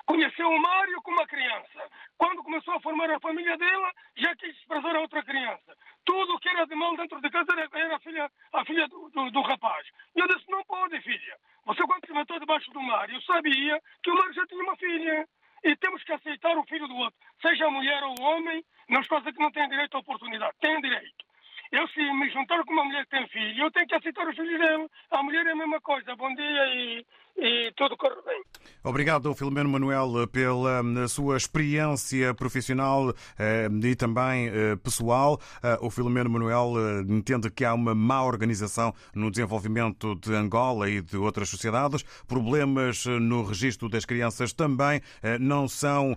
[0.05, 1.89] Conheceu o Mário como uma criança.
[2.17, 5.77] Quando começou a formar a família dela, já quis desprezar a outra criança.
[6.11, 9.09] Tudo o que era de mal dentro de casa era a filha, a filha do,
[9.11, 9.87] do, do rapaz.
[10.13, 11.37] E eu disse, não pode, filha.
[11.65, 15.25] Você quando se meteu debaixo do Mário, sabia que o Mário já tinha uma filha.
[15.63, 17.17] E temos que aceitar o filho do outro.
[17.41, 20.57] Seja mulher ou homem, não coisas que não têm direito à oportunidade.
[20.59, 21.25] Têm direito.
[21.71, 24.35] Eu, se me juntar com uma mulher que tem filho, eu tenho que aceitar os
[24.35, 24.89] filhos dela.
[25.09, 26.13] A mulher é a mesma coisa.
[26.17, 27.05] Bom dia e,
[27.37, 28.43] e tudo corre bem.
[28.83, 35.39] Obrigado, Filomeno Manuel, pela hum, sua experiência profissional eh, e também eh, pessoal.
[35.63, 36.73] Eh, o Filomeno Manuel
[37.07, 42.03] entende que há uma má organização no desenvolvimento de Angola e de outras sociedades.
[42.27, 45.01] Problemas no registro das crianças também
[45.39, 46.15] não são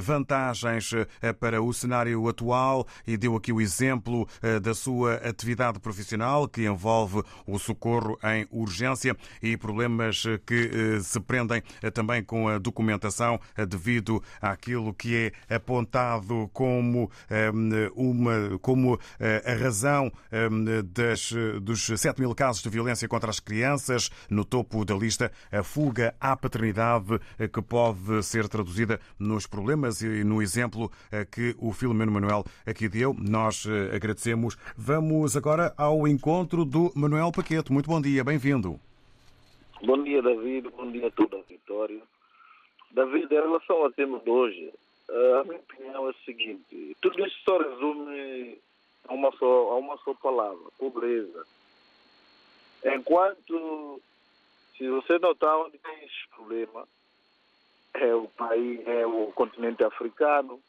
[0.00, 0.90] vantagens
[1.40, 4.26] para o cenário atual e deu aqui o exemplo
[4.74, 11.90] sua atividade profissional que envolve o socorro em urgência e problemas que se prendem eh,
[11.90, 17.10] também com a documentação eh, devido àquilo que é apontado como
[17.94, 20.12] uma como eh, a razão
[20.84, 24.10] das, dos 7 mil casos de violência contra as crianças.
[24.28, 27.18] No topo da lista, a fuga à paternidade,
[27.52, 30.90] que pode ser traduzida nos problemas e no exemplo
[31.30, 33.14] que o Filomeno Manuel aqui deu.
[33.18, 34.56] Nós agradecemos.
[34.76, 37.72] Vamos agora ao encontro do Manuel Paquete.
[37.72, 38.78] Muito bom dia, bem-vindo.
[39.82, 40.68] Bom dia, David.
[40.70, 42.00] Bom dia a toda a vitória.
[42.90, 44.72] David, em relação ao tema de hoje,
[45.08, 48.58] a minha opinião é a seguinte: tudo isto só resume
[49.08, 51.46] a uma só, a uma só palavra: pobreza.
[52.84, 54.00] Enquanto,
[54.76, 56.86] se você notar onde tem esse problema,
[57.94, 60.60] é o país, é o continente africano,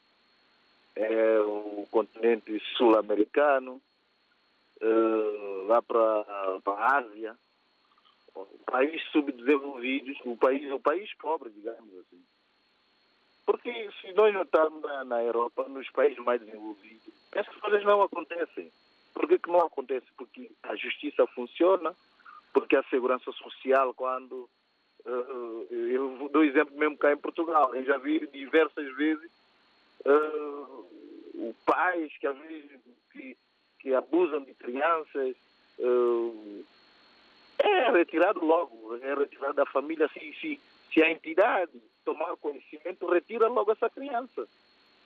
[0.96, 3.82] é o continente sul-americano,
[4.82, 6.26] uh, lá para
[6.66, 7.36] a Ásia
[8.70, 12.24] país subdesenvolvidos, o país, o país pobre, digamos assim.
[13.46, 18.72] Porque se nós notarmos na, na Europa, nos países mais desenvolvidos, essas coisas não acontecem.
[19.14, 20.06] Por que, que não acontece?
[20.16, 21.96] Porque a justiça funciona,
[22.54, 24.50] porque a segurança social, quando.
[25.06, 27.74] Uh, eu dou exemplo mesmo cá em Portugal.
[27.74, 29.32] Eu já vi diversas vezes
[30.06, 32.72] uh, pais que às vezes
[33.12, 33.38] que,
[33.80, 35.36] que abusam de crianças.
[35.78, 36.66] Uh,
[37.60, 40.10] é retirado logo, é retirado da família.
[40.14, 40.60] Se, se,
[40.94, 41.72] se a entidade
[42.06, 44.48] tomar conhecimento, retira logo essa criança.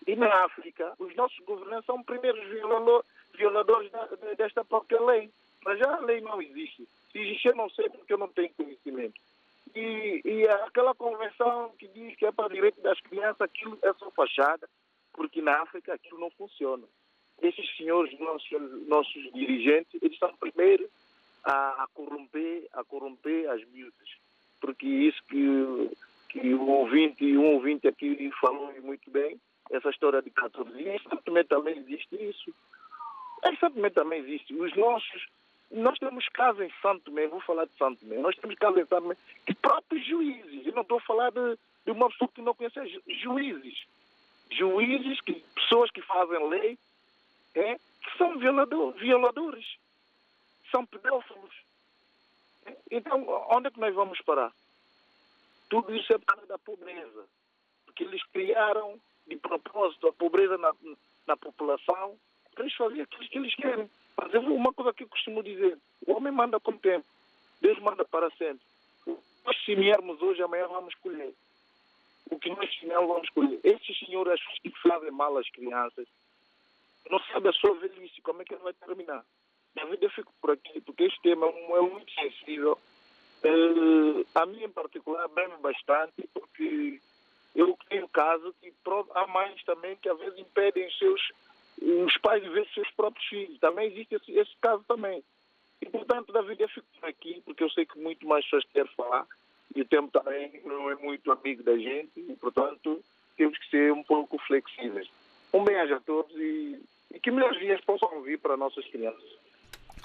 [0.06, 3.03] E na África, os nossos governantes são primeiros violador,
[3.36, 4.06] violadores da,
[4.38, 5.29] desta própria lei.
[5.65, 6.88] Mas já a lei não existe.
[7.12, 9.19] Se existir, não sei porque eu não tenho conhecimento.
[9.75, 13.93] E, e aquela convenção que diz que é para o direito das crianças, aquilo é
[13.93, 14.69] só fachada,
[15.13, 16.84] porque na África aquilo não funciona.
[17.41, 20.89] Esses senhores, nossos, nossos dirigentes, eles são primeiro
[21.43, 24.10] a, a corromper, a corromper as miúdas.
[24.62, 25.91] Porque isso que,
[26.30, 29.39] que o ouvinte, um ouvinte aqui falou muito bem,
[29.71, 32.54] essa história de 14 anos, também, também existe isso.
[33.60, 34.54] Também, também existe.
[34.54, 35.28] Os nossos,
[35.71, 38.86] nós temos casos em Santo Tomé, vou falar de Santo Tomé, nós temos casos em
[38.86, 40.65] Santo Tomé de próprios juízes.
[40.65, 43.86] Eu não estou a falar de, de uma pessoa que não conhece juízes.
[44.57, 46.77] Juízes, que, pessoas que fazem lei,
[47.55, 49.77] é, que são violador, violadores
[50.71, 51.53] são pedófilos.
[52.89, 54.51] Então, onde é que nós vamos parar?
[55.69, 57.25] Tudo isso é causa da pobreza.
[57.85, 60.73] Porque eles criaram de propósito a pobreza na,
[61.27, 62.17] na população
[62.53, 63.89] para eles fazerem aquilo que eles querem.
[64.17, 67.05] Mas uma coisa que eu costumo dizer: o homem manda com tempo,
[67.61, 68.61] Deus manda para sempre.
[69.45, 71.33] Nós semearmos hoje, amanhã vamos colher.
[72.34, 73.60] O que nós semearmos, vamos colher.
[73.63, 76.08] Esses senhores que fazem mal às crianças
[77.10, 79.24] não sabem a sua velhice, como é que ele vai terminar.
[79.76, 82.78] David, eu fico por aqui, porque este tema é muito sensível.
[83.43, 87.00] Uh, a mim, em particular, bem bastante, porque
[87.56, 88.74] eu tenho caso que
[89.13, 91.22] há mães também que às vezes impedem seus
[91.82, 93.60] os pais de ver seus próprios filhos.
[93.60, 95.24] Também existe esse, esse caso também.
[95.82, 98.92] E, portanto, David, eu fico por aqui, porque eu sei que muito mais pessoas querem
[98.96, 99.27] falar,
[99.76, 103.04] e o tempo também não é muito amigo da gente, e, portanto,
[103.36, 105.10] temos que ser um pouco flexíveis.
[105.54, 106.80] Um beijo a todos e,
[107.13, 109.38] e que melhores dias possam vir para nossas crianças.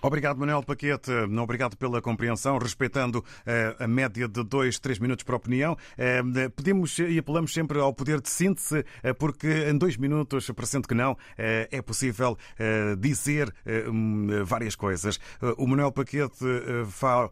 [0.01, 1.11] Obrigado, Manuel Paquete.
[1.43, 5.73] Obrigado pela compreensão, respeitando uh, a média de dois, três minutos para a opinião.
[5.73, 10.87] Uh, pedimos e apelamos sempre ao poder de síntese, uh, porque em dois minutos, parecendo
[10.87, 12.37] que não, é possível
[12.99, 13.53] dizer
[14.45, 15.19] várias coisas.
[15.57, 16.45] O Manuel Paquete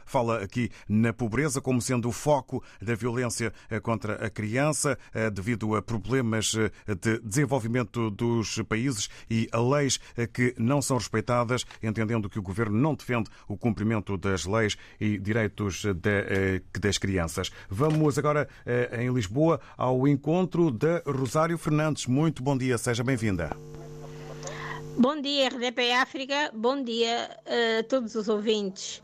[0.04, 3.52] fala aqui na pobreza como sendo o foco da violência
[3.82, 4.98] contra a criança,
[5.32, 9.98] devido a problemas de desenvolvimento dos países e a leis
[10.32, 15.18] que não são respeitadas, entendendo que o governo não defende o cumprimento das leis e
[15.18, 17.50] direitos eh, das crianças.
[17.68, 22.06] Vamos agora eh, em Lisboa ao encontro da Rosário Fernandes.
[22.06, 23.56] Muito bom dia, seja bem-vinda.
[24.98, 26.50] Bom dia, RDP África.
[26.54, 27.30] Bom dia
[27.80, 29.02] a todos os ouvintes.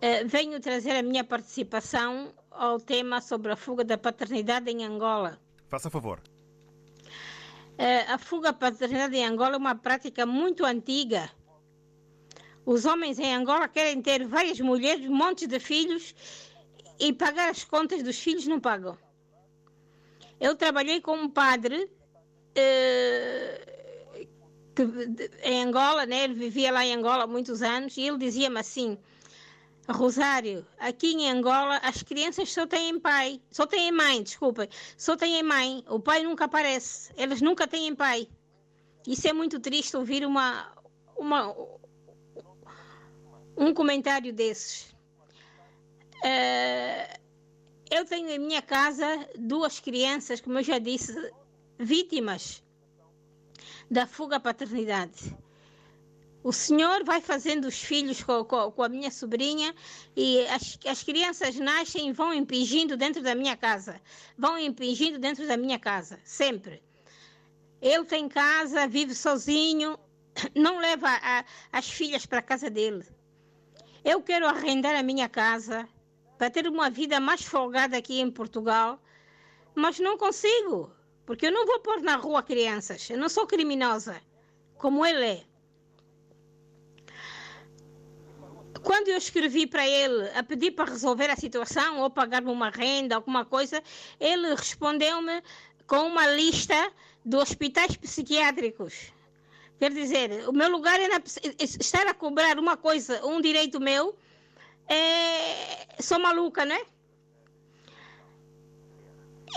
[0.00, 5.38] Eh, venho trazer a minha participação ao tema sobre a fuga da paternidade em Angola.
[5.68, 6.20] Faça favor.
[8.08, 11.30] A fuga da paternidade em Angola é uma prática muito antiga
[12.66, 16.12] os homens em Angola querem ter várias mulheres, montes de filhos
[16.98, 18.98] e pagar as contas dos filhos não pagam.
[20.40, 21.88] Eu trabalhei com um padre
[22.56, 24.26] eh,
[24.74, 24.82] que,
[25.44, 26.24] em Angola, né?
[26.24, 28.98] ele vivia lá em Angola há muitos anos, e ele dizia-me assim:
[29.88, 35.40] Rosário, aqui em Angola as crianças só têm pai, só têm mãe, desculpem, só têm
[35.42, 38.28] mãe, o pai nunca aparece, eles nunca têm pai.
[39.06, 40.72] Isso é muito triste ouvir uma,
[41.16, 41.54] uma,
[43.56, 44.94] um comentário desses.
[46.16, 47.20] Uh,
[47.90, 49.06] eu tenho em minha casa
[49.38, 51.14] duas crianças, como eu já disse,
[51.78, 52.62] vítimas
[53.90, 55.36] da fuga à paternidade.
[56.42, 59.74] O senhor vai fazendo os filhos com, com, com a minha sobrinha
[60.14, 64.00] e as, as crianças nascem e vão impingindo dentro da minha casa.
[64.38, 66.82] Vão impingindo dentro da minha casa, sempre.
[67.82, 69.98] Ele tem casa, vive sozinho,
[70.54, 73.04] não leva a, as filhas para a casa dele.
[74.06, 75.88] Eu quero arrendar a minha casa
[76.38, 79.02] para ter uma vida mais folgada aqui em Portugal,
[79.74, 80.92] mas não consigo,
[81.26, 83.10] porque eu não vou pôr na rua crianças.
[83.10, 84.22] Eu não sou criminosa,
[84.78, 85.44] como ele é.
[88.80, 93.16] Quando eu escrevi para ele a pedir para resolver a situação ou pagar-me uma renda,
[93.16, 93.82] alguma coisa,
[94.20, 95.42] ele respondeu-me
[95.84, 96.92] com uma lista
[97.24, 99.15] de hospitais psiquiátricos.
[99.78, 101.20] Quer dizer, o meu lugar é na,
[101.58, 104.16] estar a cobrar uma coisa, um direito meu,
[104.88, 106.80] é, sou maluca, né?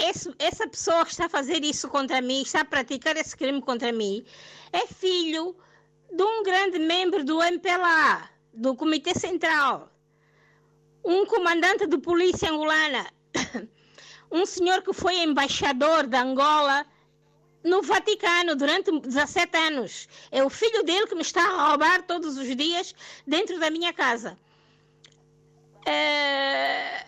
[0.01, 3.61] Esse, essa pessoa que está a fazer isso contra mim, está a praticar esse crime
[3.61, 4.25] contra mim,
[4.73, 5.55] é filho
[6.11, 9.89] de um grande membro do MPLA, do Comitê Central,
[11.03, 13.09] um comandante de polícia angolana,
[14.29, 16.85] um senhor que foi embaixador da Angola
[17.63, 20.07] no Vaticano durante 17 anos.
[20.31, 22.93] É o filho dele que me está a roubar todos os dias
[23.25, 24.37] dentro da minha casa.
[25.85, 27.05] É...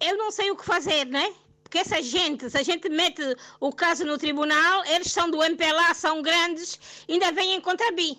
[0.00, 1.34] Eu não sei o que fazer, né?
[1.62, 3.22] Porque essa gente, se a gente mete
[3.58, 8.18] o caso no tribunal, eles são do MPLA, são grandes, ainda vêm contra mim.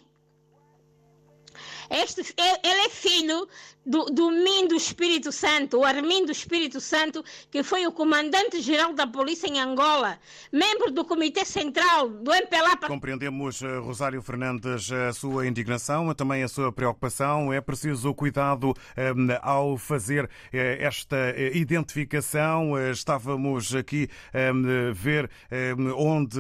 [1.89, 2.21] Este,
[2.63, 3.47] ele é filho
[3.87, 8.93] do, do Min do Espírito Santo, o Armin do Espírito Santo, que foi o comandante-geral
[8.93, 10.19] da polícia em Angola,
[10.51, 12.75] membro do Comitê Central do MPLA.
[12.87, 17.53] Compreendemos, eh, Rosário Fernandes, a sua indignação, também a sua preocupação.
[17.53, 18.73] É preciso cuidado
[19.15, 22.73] um, eh, ao fazer uh, esta identificação.
[22.91, 25.29] Estávamos aqui a um, ver
[25.77, 26.39] um, onde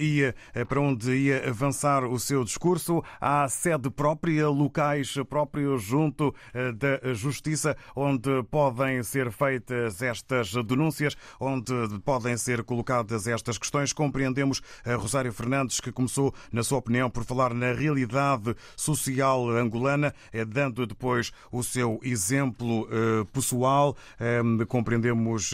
[0.00, 0.34] ia,
[0.68, 3.04] para onde ia avançar o seu discurso.
[3.20, 6.34] Há sede própria, locais próprios junto
[6.76, 11.72] da da Justiça, onde podem ser feitas estas denúncias, onde
[12.04, 13.92] podem ser colocadas estas questões.
[13.92, 20.14] Compreendemos a Rosário Fernandes, que começou, na sua opinião, por falar na realidade social angolana,
[20.32, 23.96] eh, dando depois o seu exemplo eh, pessoal.
[24.18, 25.52] Eh, compreendemos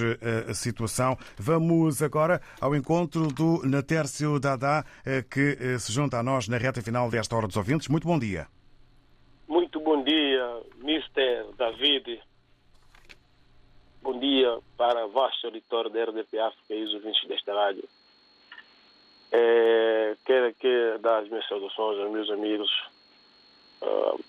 [0.49, 1.17] a situação.
[1.39, 4.85] Vamos agora ao encontro do Natércio Dada,
[5.31, 7.89] que se junta a nós na reta final desta Hora dos Ouvintes.
[7.89, 8.47] Muito bom dia.
[9.75, 11.53] Muito bom dia, Mr.
[11.57, 12.23] David.
[14.01, 17.83] Bom dia para o vasto auditório da RDP África e os ouvintes desta rádio.
[19.33, 20.69] É, quero aqui
[21.01, 22.71] dar as minhas saudações aos meus amigos
[23.83, 24.25] uh,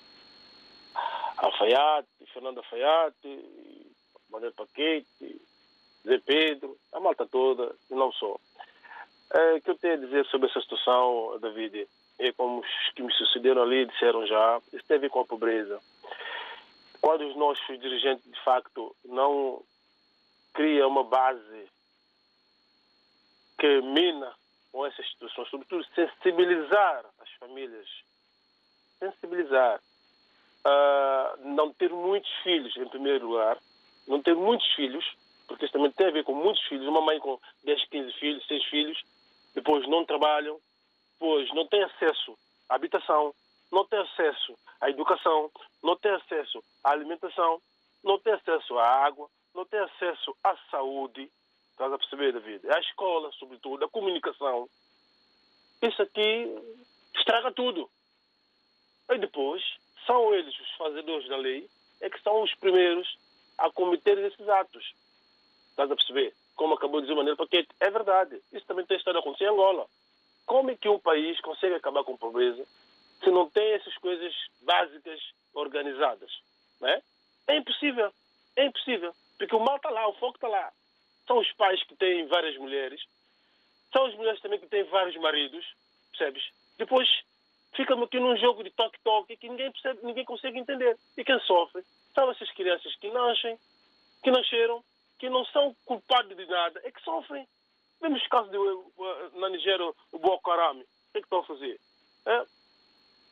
[1.38, 3.46] Alfaiate, Fernando Alfaiate,
[4.32, 5.42] Manuel Paquete,
[6.08, 8.36] Zé Pedro, a malta toda, e não só.
[9.32, 11.88] É, o que eu tenho a dizer sobre essa situação, David?
[12.20, 15.26] E como os que me sucederam ali disseram já, isso tem a ver com a
[15.26, 15.80] pobreza.
[17.02, 19.62] Quando os nossos dirigentes, de facto, não
[20.54, 21.70] criam uma base
[23.60, 24.34] que mina
[24.72, 27.88] com essas situações, sobretudo sensibilizar as famílias,
[29.00, 29.80] sensibilizar.
[30.66, 33.58] uh, não ter muitos filhos, em primeiro lugar,
[34.08, 35.06] não ter muitos filhos,
[35.48, 38.48] porque isso também tem a ver com muitos filhos, uma mãe com 10, 15 filhos,
[38.48, 39.04] 6 filhos,
[39.54, 40.60] depois não trabalham,
[41.26, 42.38] depois não tem acesso
[42.70, 43.34] à habitação,
[43.72, 45.50] não tem acesso à educação,
[45.82, 47.60] não tem acesso à alimentação,
[48.04, 51.28] não tem acesso à água, não tem acesso à saúde,
[51.72, 52.70] estás a perceber, David?
[52.70, 54.70] À escola, sobretudo, à comunicação.
[55.82, 56.48] Isso aqui
[57.16, 57.90] estraga tudo.
[59.10, 59.64] E depois,
[60.06, 61.68] são eles os fazedores da lei,
[62.02, 63.18] é que são os primeiros
[63.58, 64.94] a cometer esses atos.
[65.72, 66.36] Estás a perceber?
[66.56, 68.40] Como acabou de dizer o Manel Paquete, é verdade.
[68.54, 69.88] Isso também tem estado a acontecer em Angola.
[70.46, 72.66] Como é que um país consegue acabar com a pobreza
[73.24, 75.20] se não tem essas coisas básicas
[75.54, 76.32] organizadas?
[76.80, 77.02] Não é?
[77.48, 78.12] é impossível.
[78.56, 79.14] É impossível.
[79.38, 80.72] Porque o mal está lá, o foco está lá.
[81.28, 83.02] São os pais que têm várias mulheres,
[83.92, 85.66] são as mulheres também que têm vários maridos,
[86.12, 86.44] percebes?
[86.78, 87.08] Depois
[87.74, 90.98] ficam aqui num jogo de toque-toque que ninguém percebe, ninguém consegue entender.
[91.18, 91.82] E quem sofre
[92.14, 93.58] são essas crianças que nascem,
[94.22, 94.84] que nasceram,
[95.18, 97.48] que não são culpados de nada, é que sofrem.
[98.02, 100.80] Vemos caso de, uh, na Nigéria, o Boko Haram.
[100.80, 101.80] O que é que estão a fazer?
[102.26, 102.46] É?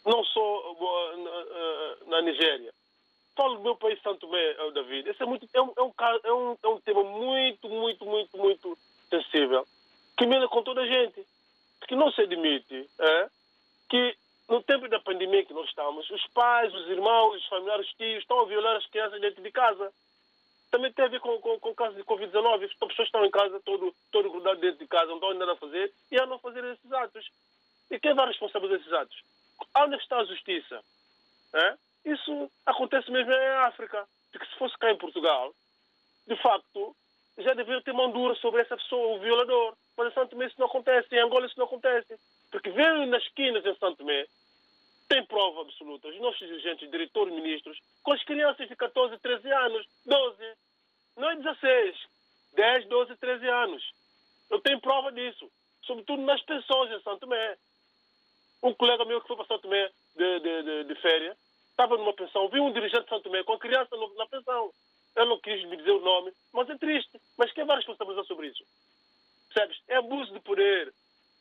[0.06, 2.74] Não só uh, na, na Nigéria.
[3.36, 5.10] Falo do meu país, Santo Tomé, David.
[5.10, 5.94] Esse é, muito, é, um, é, um,
[6.24, 8.78] é, um, é um tema muito, muito, muito, muito
[9.10, 9.66] sensível,
[10.16, 11.26] que mexe com toda a gente.
[11.80, 13.28] Porque não se admite é,
[13.90, 14.16] que
[14.48, 18.20] no tempo da pandemia que nós estamos, os pais, os irmãos, os familiares, os tios
[18.20, 19.92] estão a violar as crianças dentro de casa.
[20.74, 22.66] Também tem a ver com, com, com o caso de Covid-19.
[22.66, 25.56] As pessoas estão em casa, todo, todo grudado dentro de casa, não estão ainda a
[25.56, 27.30] fazer, e a não fazer esses atos.
[27.92, 29.16] E quem vai responsável desses atos?
[29.78, 30.84] Onde está a justiça?
[31.54, 31.76] É?
[32.06, 34.04] Isso acontece mesmo em África.
[34.32, 35.54] Porque se fosse cá em Portugal,
[36.26, 36.96] de facto,
[37.38, 39.76] já deveria ter mão dura sobre essa pessoa, o violador.
[39.96, 42.20] Mas em Santo Tomé isso não acontece, em Angola isso não acontece.
[42.50, 44.26] Porque vêm nas esquinas em Santo Tomé,
[45.08, 49.86] tem prova absoluta, os nossos dirigentes, diretores, ministros, com as crianças de 14, 13 anos,
[50.06, 50.38] 12,
[51.18, 51.98] não é 16,
[52.56, 53.94] 10, 12, 13 anos.
[54.50, 55.50] Eu tenho prova disso,
[55.84, 57.58] sobretudo nas pensões em Santo Tomé.
[58.62, 61.38] Um colega meu que foi para Santo Tomé de, de, de, de férias,
[61.70, 64.72] estava numa pensão, viu um dirigente de Santo Tomé com a criança na pensão.
[65.16, 67.20] Ele não quis me dizer o nome, mas é triste.
[67.38, 68.64] Mas quem vai responsabilizar sobre isso?
[69.54, 69.80] Percebes?
[69.88, 70.92] É abuso de poder.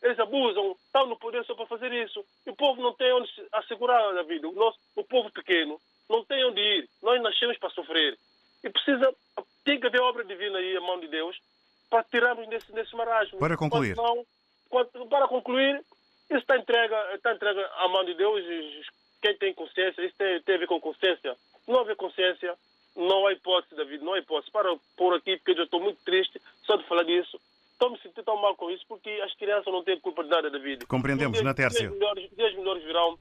[0.03, 2.25] Eles abusam, estão no poder só para fazer isso.
[2.45, 4.49] E o povo não tem onde assegurar a vida.
[4.49, 6.89] O, nosso, o povo pequeno não tem onde ir.
[7.03, 8.19] Nós nascemos para sofrer.
[8.63, 9.15] E precisa,
[9.65, 11.41] tem que haver obra divina aí, a mão de Deus,
[11.93, 13.39] para tirarmos desse, desse marasmo.
[13.39, 13.95] Para concluir.
[13.95, 14.25] Não,
[15.11, 15.77] para concluir,
[16.31, 18.43] isso está entregue, está entregue à mão de Deus.
[19.21, 21.37] Quem tem consciência, isso tem, tem a ver com consciência.
[21.69, 22.55] Não houver consciência,
[22.97, 24.51] não há hipótese, David, não há hipótese.
[24.51, 27.39] Para por aqui, porque eu estou muito triste só de falar disso.
[27.73, 30.51] Estou me sentindo tão mal com isso porque as crianças não têm culpa de nada,
[30.51, 30.87] David.
[30.87, 31.93] Compreendemos, na Tércia.
[31.93, 33.19] Os dias melhores virão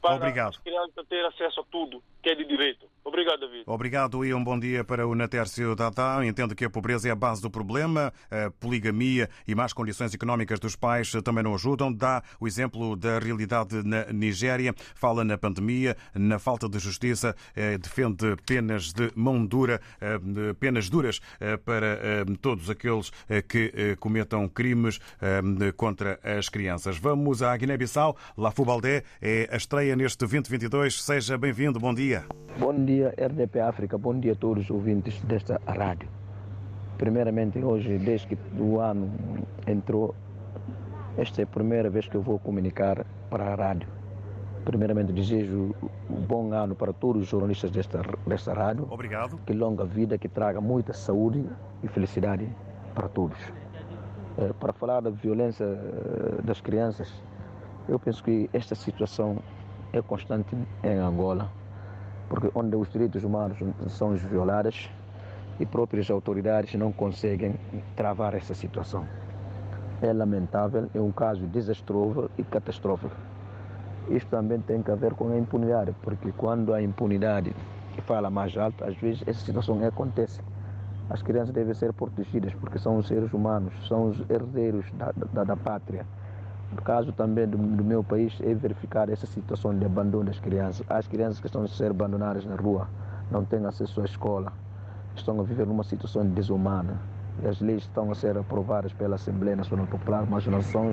[0.00, 0.50] para Obrigado.
[0.50, 2.84] as crianças ter acesso a tudo que é de direito.
[3.04, 3.62] Obrigado, David.
[3.66, 6.26] Obrigado e um bom dia para o Natércio Tata.
[6.26, 8.12] Entendo que a pobreza é a base do problema.
[8.28, 11.92] A poligamia e más condições económicas dos pais também não ajudam.
[11.92, 14.74] Dá o exemplo da realidade na Nigéria.
[14.96, 17.36] Fala na pandemia, na falta de justiça.
[17.54, 20.18] Eh, defende penas de mão dura, eh,
[20.58, 23.12] penas duras eh, para todos aqueles
[23.48, 24.98] que cometam crimes
[25.76, 26.98] contra as crianças.
[26.98, 28.16] Vamos à Guiné-Bissau.
[28.36, 31.04] La Fubaldé é a estreia neste 2022.
[31.04, 31.78] Seja bem-vindo.
[31.78, 32.15] Bom dia.
[32.58, 33.98] Bom dia, RDP África.
[33.98, 36.08] Bom dia a todos os ouvintes desta rádio.
[36.96, 39.10] Primeiramente, hoje, desde que o ano
[39.66, 40.14] entrou,
[41.18, 43.88] esta é a primeira vez que eu vou comunicar para a rádio.
[44.64, 45.74] Primeiramente, desejo
[46.10, 48.88] um bom ano para todos os jornalistas desta, desta rádio.
[48.90, 49.38] Obrigado.
[49.44, 51.44] Que longa vida, que traga muita saúde
[51.82, 52.48] e felicidade
[52.94, 53.38] para todos.
[54.38, 57.12] É, para falar da violência eh, das crianças,
[57.88, 59.38] eu penso que esta situação
[59.92, 61.50] é constante em Angola
[62.28, 63.58] porque onde os direitos humanos
[63.88, 64.90] são violados
[65.58, 67.54] e próprias autoridades não conseguem
[67.94, 69.06] travar essa situação.
[70.02, 73.14] É lamentável, é um caso desastroso e catastrófico.
[74.08, 77.54] Isto também tem a ver com a impunidade, porque quando a impunidade
[78.02, 80.40] fala mais alto, às vezes essa situação acontece.
[81.08, 85.44] As crianças devem ser protegidas porque são os seres humanos, são os herdeiros da, da,
[85.44, 86.04] da pátria.
[86.72, 90.84] No caso também do, do, meu país é verificar essa situação de abandono das crianças.
[90.88, 92.88] As crianças que estão a ser abandonadas na rua
[93.30, 94.52] não têm acesso à escola,
[95.14, 97.00] estão a viver numa situação desumana.
[97.48, 100.90] As leis estão a ser aprovadas pela Assembleia Nacional Popular, mas não são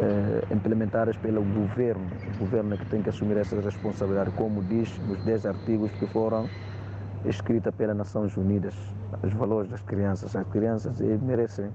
[0.00, 2.04] eh, implementadas pelo governo.
[2.36, 6.06] O governo é que tem que assumir essa responsabilidade, como diz nos 10 artigos que
[6.08, 6.48] foram
[7.24, 8.74] escritos pelas Nações Unidas.
[9.22, 10.34] Os valores das crianças.
[10.34, 11.72] As crianças merecem de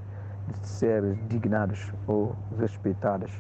[0.64, 3.32] ser dignados ou respeitados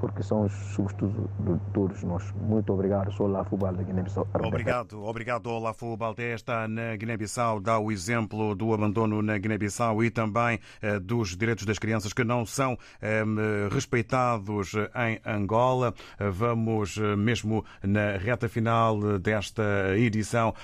[0.00, 2.32] porque são os substitutos nós.
[2.32, 3.12] Muito obrigado.
[3.12, 4.26] Sou Olafo Balde, Guiné-Bissau.
[4.34, 6.22] Obrigado, obrigado, Olafo Balde.
[6.22, 11.66] Está na Guiné-Bissau, dá o exemplo do abandono na Guiné-Bissau e também eh, dos direitos
[11.66, 13.22] das crianças que não são eh,
[13.70, 15.94] respeitados em Angola.
[16.18, 20.54] Vamos eh, mesmo na reta final desta edição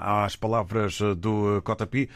[0.00, 2.08] às palavras do Cotapi,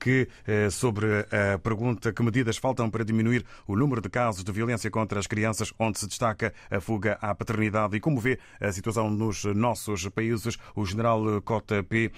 [0.00, 0.28] que
[0.70, 1.06] sobre
[1.54, 5.26] a pergunta que medidas faltam para diminuir o número de casos de violência contra as
[5.26, 7.96] crianças, onde se destaca a fuga à paternidade.
[7.96, 12.10] E como vê a situação nos nossos países, o general Cota P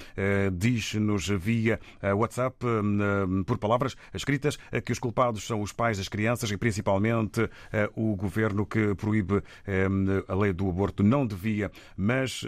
[0.52, 2.56] diz-nos via WhatsApp,
[3.46, 7.48] por palavras escritas, que os culpados são os pais das crianças e principalmente
[7.94, 9.42] o governo que proíbe
[10.28, 11.02] a lei do aborto.
[11.02, 12.46] Não devia, mas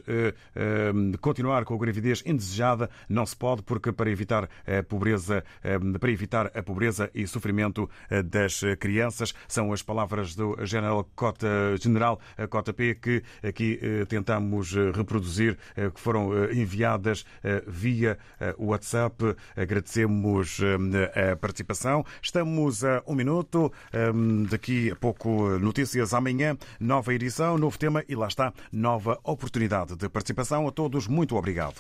[1.20, 5.44] continuar com a gravidez indesejada não se pode, porque para evitar a pobreza,
[5.98, 7.88] para evitar a pobreza e sofrimento
[8.26, 11.48] das crianças, são as palavras do general Cota,
[11.80, 15.56] general Cota P que aqui tentamos reproduzir,
[15.94, 17.24] que foram enviadas
[17.66, 18.18] via
[18.58, 19.36] WhatsApp.
[19.56, 20.60] Agradecemos
[21.32, 22.04] a participação.
[22.22, 23.72] Estamos a um minuto.
[24.50, 30.08] Daqui a pouco, notícias amanhã, nova edição, novo tema e lá está, nova oportunidade de
[30.08, 30.66] participação.
[30.66, 31.76] A todos, muito obrigado.